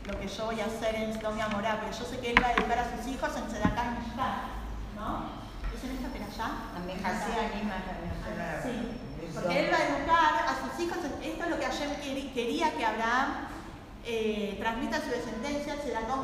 lo 0.07 0.18
que 0.18 0.29
yo 0.29 0.46
voy 0.46 0.61
a 0.61 0.66
hacer 0.66 0.94
en 0.94 1.14
Sodom 1.14 1.38
y 1.38 1.40
Amorá? 1.40 1.81
Porque 1.81 1.96
yo 1.98 2.05
sé 2.05 2.18
que 2.18 2.31
él 2.31 2.42
va 2.42 2.48
a 2.48 2.53
educar 2.53 2.79
a 2.79 2.96
sus 2.96 3.07
hijos 3.12 3.31
en 3.37 3.46
Tzedakah 3.46 3.85
y 3.85 4.96
¿no? 4.96 5.40
¿Es 5.74 5.85
en 5.85 5.90
esta 5.96 6.09
perayá? 6.09 6.50
También 6.74 6.98
Hasí 7.05 7.33
anima 7.33 7.74
a 7.76 8.62
Sí, 8.62 9.33
porque 9.35 9.61
él 9.61 9.70
va 9.72 9.76
a 9.76 9.88
educar 9.88 10.35
a 10.48 10.55
sus 10.61 10.81
hijos, 10.81 10.98
esto 11.22 11.44
es 11.44 11.50
lo 11.50 11.59
que 11.59 11.66
Hashem 11.66 11.90
quería 12.35 12.72
que 12.74 12.85
Abraham 12.85 13.48
eh, 14.05 14.57
transmita 14.59 14.96
a 14.96 15.00
su 15.00 15.11
descendencia, 15.11 15.76
Tzedakah 15.76 16.22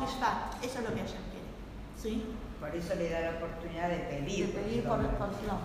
y 0.61 0.65
eso 0.65 0.79
es 0.79 0.83
lo 0.83 0.95
que 0.95 1.01
Hashem 1.01 1.23
quiere, 1.31 1.47
¿sí? 2.01 2.35
Por 2.59 2.75
eso 2.75 2.95
le 2.95 3.09
da 3.09 3.19
la 3.21 3.29
oportunidad 3.37 3.89
de 3.89 3.97
de 3.97 4.03
pedir. 4.03 4.53
pedir 4.53 4.83
porque 4.83 5.07
por, 5.07 5.29
por 5.29 5.41
Shalom. 5.41 5.59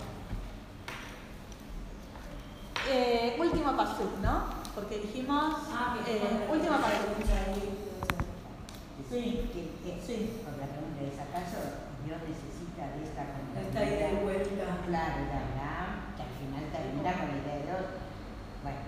Eh, 2.91 3.37
último 3.39 3.77
pasuk, 3.77 4.19
¿no? 4.23 4.45
Porque 4.75 4.99
dijimos. 4.99 5.55
Ah, 5.71 5.97
que 6.05 6.17
eh, 6.17 6.49
último 6.51 6.77
pasuk. 6.79 7.15
Sí, 9.11 9.51
Que, 9.53 9.61
que, 9.85 10.01
sí. 10.01 10.41
Por 10.43 10.57
la 10.57 10.67
pregunta 10.73 11.05
es, 11.05 11.21
¿acaso 11.21 11.85
Dios 12.05 12.17
necesita 12.25 12.97
de 12.97 13.05
esta 13.05 13.23
Esta 13.61 13.81
ida 13.85 14.09
y 14.19 14.25
vuelta. 14.25 14.81
Claro, 14.89 15.19
de 15.29 15.37
Abraham, 15.37 16.17
que 16.17 16.23
al 16.25 16.35
final 16.41 16.65
termina 16.73 17.13
con 17.13 17.29
la 17.29 17.37
idea 17.45 17.57
de 17.61 17.65
Dios. 17.69 17.85
Bueno, 18.65 18.81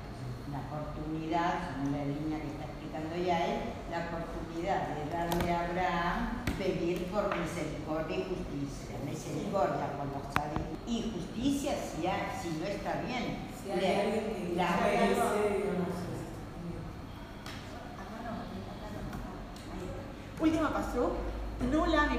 una 0.49 0.61
oportunidad, 0.65 1.53
según 1.77 1.93
la 1.93 2.05
línea 2.09 2.41
que 2.41 2.51
está 2.57 2.65
explicando 2.73 3.15
ya 3.21 3.37
él, 3.45 3.61
la 3.93 4.01
oportunidad 4.09 4.81
de 4.97 5.03
darle 5.13 5.47
a 5.53 5.61
Abraham 5.69 6.19
pedir 6.57 7.05
por 7.13 7.29
misericordia 7.37 8.17
y 8.17 8.25
justicia. 8.33 8.97
Misericordia 9.05 9.93
con 10.01 10.09
los 10.09 10.25
sabios 10.33 10.73
y 10.89 11.13
justicia 11.13 11.73
si, 11.77 12.07
ha- 12.09 12.33
si 12.41 12.49
no 12.59 12.65
está 12.65 13.03
bien. 13.05 13.53
Si 13.65 13.71
hay 13.71 13.81
Le- 13.81 14.01
alguien 14.01 14.25
que 14.35 14.55
la- 14.57 14.67
no 14.67 15.25
sé. 15.25 15.65
Último 20.41 20.69
pasuk. 20.71 21.13
Nula 21.71 22.07
mi 22.11 22.19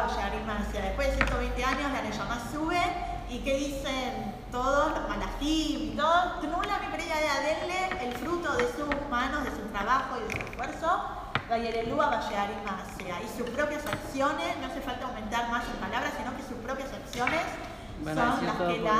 Vayarim 0.00 0.48
hacia 0.50 0.80
Después 0.82 1.10
de 1.10 1.16
120 1.16 1.64
años, 1.64 1.92
la 1.92 2.02
Neyamá 2.02 2.38
sube. 2.52 2.80
¿Y 3.28 3.38
qué 3.40 3.56
dicen 3.56 4.34
todos 4.50 4.90
los 4.92 5.08
malajim 5.08 5.92
y 5.92 5.96
todos? 5.96 6.42
Nula 6.42 6.78
mi 6.80 6.96
priyadea, 6.96 7.40
denle 7.40 8.06
el 8.08 8.12
fruto 8.16 8.54
de 8.56 8.64
sus 8.72 8.88
manos, 9.10 9.44
de 9.44 9.50
su 9.50 9.62
trabajo 9.72 10.16
y 10.18 10.24
de 10.32 10.40
su 10.40 10.46
esfuerzo. 10.46 11.02
Vayarelúa 11.48 12.06
Vayarim 12.06 12.64
hacia 12.66 13.20
Y 13.22 13.28
sus 13.38 13.48
propias 13.50 13.84
acciones, 13.86 14.56
no 14.60 14.66
hace 14.66 14.80
falta 14.80 15.06
aumentar 15.06 15.48
más 15.50 15.64
en 15.66 15.76
palabras, 15.76 16.12
sino 16.18 16.34
que 16.36 16.42
sus 16.42 16.58
propias 16.64 16.88
acciones 16.92 17.42
son 18.04 18.46
las 18.46 18.58
todo 18.58 18.68
que, 18.68 18.78
la, 18.78 18.92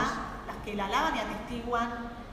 que 0.67 0.75
la 0.75 0.87
alaban 0.87 1.15
y 1.15 1.21
atestiguan 1.21 1.91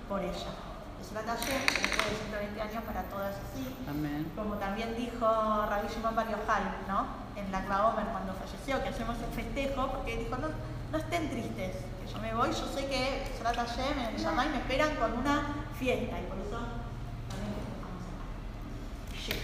por 0.09 0.19
ella. 0.19 0.51
Es 0.99 1.11
una 1.11 1.21
talla 1.21 1.37
después 1.37 2.09
de 2.09 2.49
120 2.49 2.61
años 2.61 2.83
para 2.83 3.03
todas 3.03 3.35
así. 3.35 3.75
Amén. 3.87 4.31
Como 4.35 4.55
también 4.55 4.95
dijo 4.97 5.27
Rabbi 5.69 5.87
Shimon 5.87 6.15
Bar 6.15 6.27
Yochai, 6.27 6.63
¿no? 6.87 7.05
En 7.35 7.51
la 7.51 7.59
Omer 7.87 8.05
cuando 8.07 8.33
falleció, 8.33 8.81
que 8.81 8.89
hacemos 8.89 9.17
el 9.19 9.31
festejo, 9.35 9.87
porque 9.87 10.17
dijo, 10.17 10.35
no, 10.37 10.47
no 10.91 10.97
estén 10.97 11.29
tristes, 11.29 11.77
que 12.01 12.11
yo 12.11 12.17
me 12.19 12.33
voy, 12.33 12.49
yo 12.49 12.65
sé 12.73 12.87
que 12.87 13.31
Salat 13.37 13.55
Hashem 13.55 13.99
en 13.99 14.15
el 14.15 14.21
Shammai 14.21 14.49
me 14.49 14.57
esperan 14.57 14.95
con 14.95 15.13
una 15.13 15.67
fiesta, 15.77 16.19
y 16.19 16.23
por 16.25 16.39
eso 16.39 16.57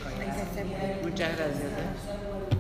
también 0.04 0.34
festejamos 0.34 0.76
acá. 0.80 1.00
Muchas 1.04 1.38
gracias. 1.38 1.64
¿eh? 1.64 2.59